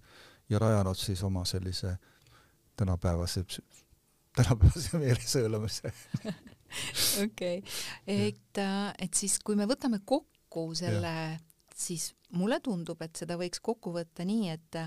[0.50, 1.96] ja rajanud siis oma sellise
[2.80, 3.44] tänapäevase,
[4.38, 5.94] tänapäevase meelesõelamise
[7.26, 7.62] okei,
[8.08, 11.14] et, äh, et siis, kui me võtame kokku selle,
[11.76, 14.84] siis mulle tundub, et seda võiks kokku võtta nii, et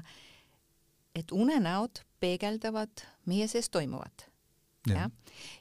[1.13, 4.32] et unenäod peegeldavad meie sees toimuvat
[4.89, 5.11] jah,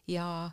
[0.07, 0.51] ja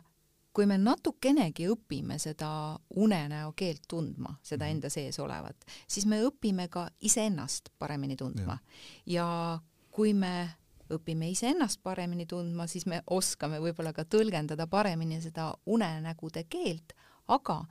[0.53, 2.49] kui me natukenegi õpime seda
[2.95, 4.71] unenäo keelt tundma, seda -hmm.
[4.71, 8.57] enda sees olevat, siis me õpime ka iseennast paremini tundma.
[9.05, 9.59] ja
[9.91, 10.49] kui me
[10.89, 16.93] õpime iseennast paremini tundma, siis me oskame võib-olla ka tõlgendada paremini seda unenägude keelt,
[17.27, 17.65] aga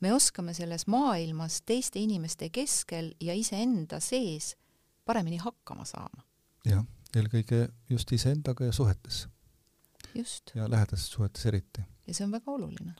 [0.00, 4.56] me oskame selles maailmas teiste inimeste keskel ja iseenda sees
[5.04, 6.24] paremini hakkama saama.
[6.64, 6.84] jah,
[7.16, 9.28] eelkõige just iseendaga ja suhetes
[10.54, 11.82] ja lähedastes suhetes eriti.
[12.06, 12.94] ja see on väga oluline.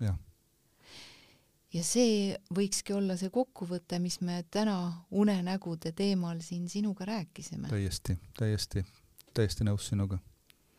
[1.72, 7.68] ja see võikski olla see kokkuvõte, mis me täna unenägude teemal siin sinuga rääkisime.
[7.68, 8.84] täiesti, täiesti,
[9.34, 10.18] täiesti nõus sinuga.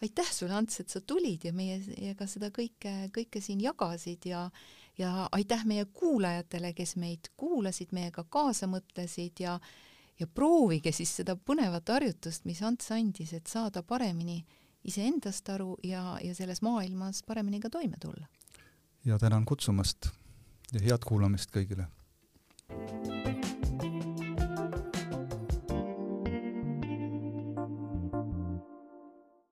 [0.01, 4.49] aitäh sulle, Ants, et sa tulid ja meiega seda kõike, kõike siin jagasid ja
[4.97, 9.59] ja aitäh meie kuulajatele, kes meid kuulasid, meiega kaasa mõtlesid ja
[10.21, 14.43] ja proovige siis seda põnevat harjutust, mis Ants andis, et saada paremini
[14.83, 18.27] iseendast aru ja, ja selles maailmas paremini ka toime tulla.
[19.05, 20.09] ja tänan kutsumast
[20.73, 21.87] ja head kuulamist kõigile!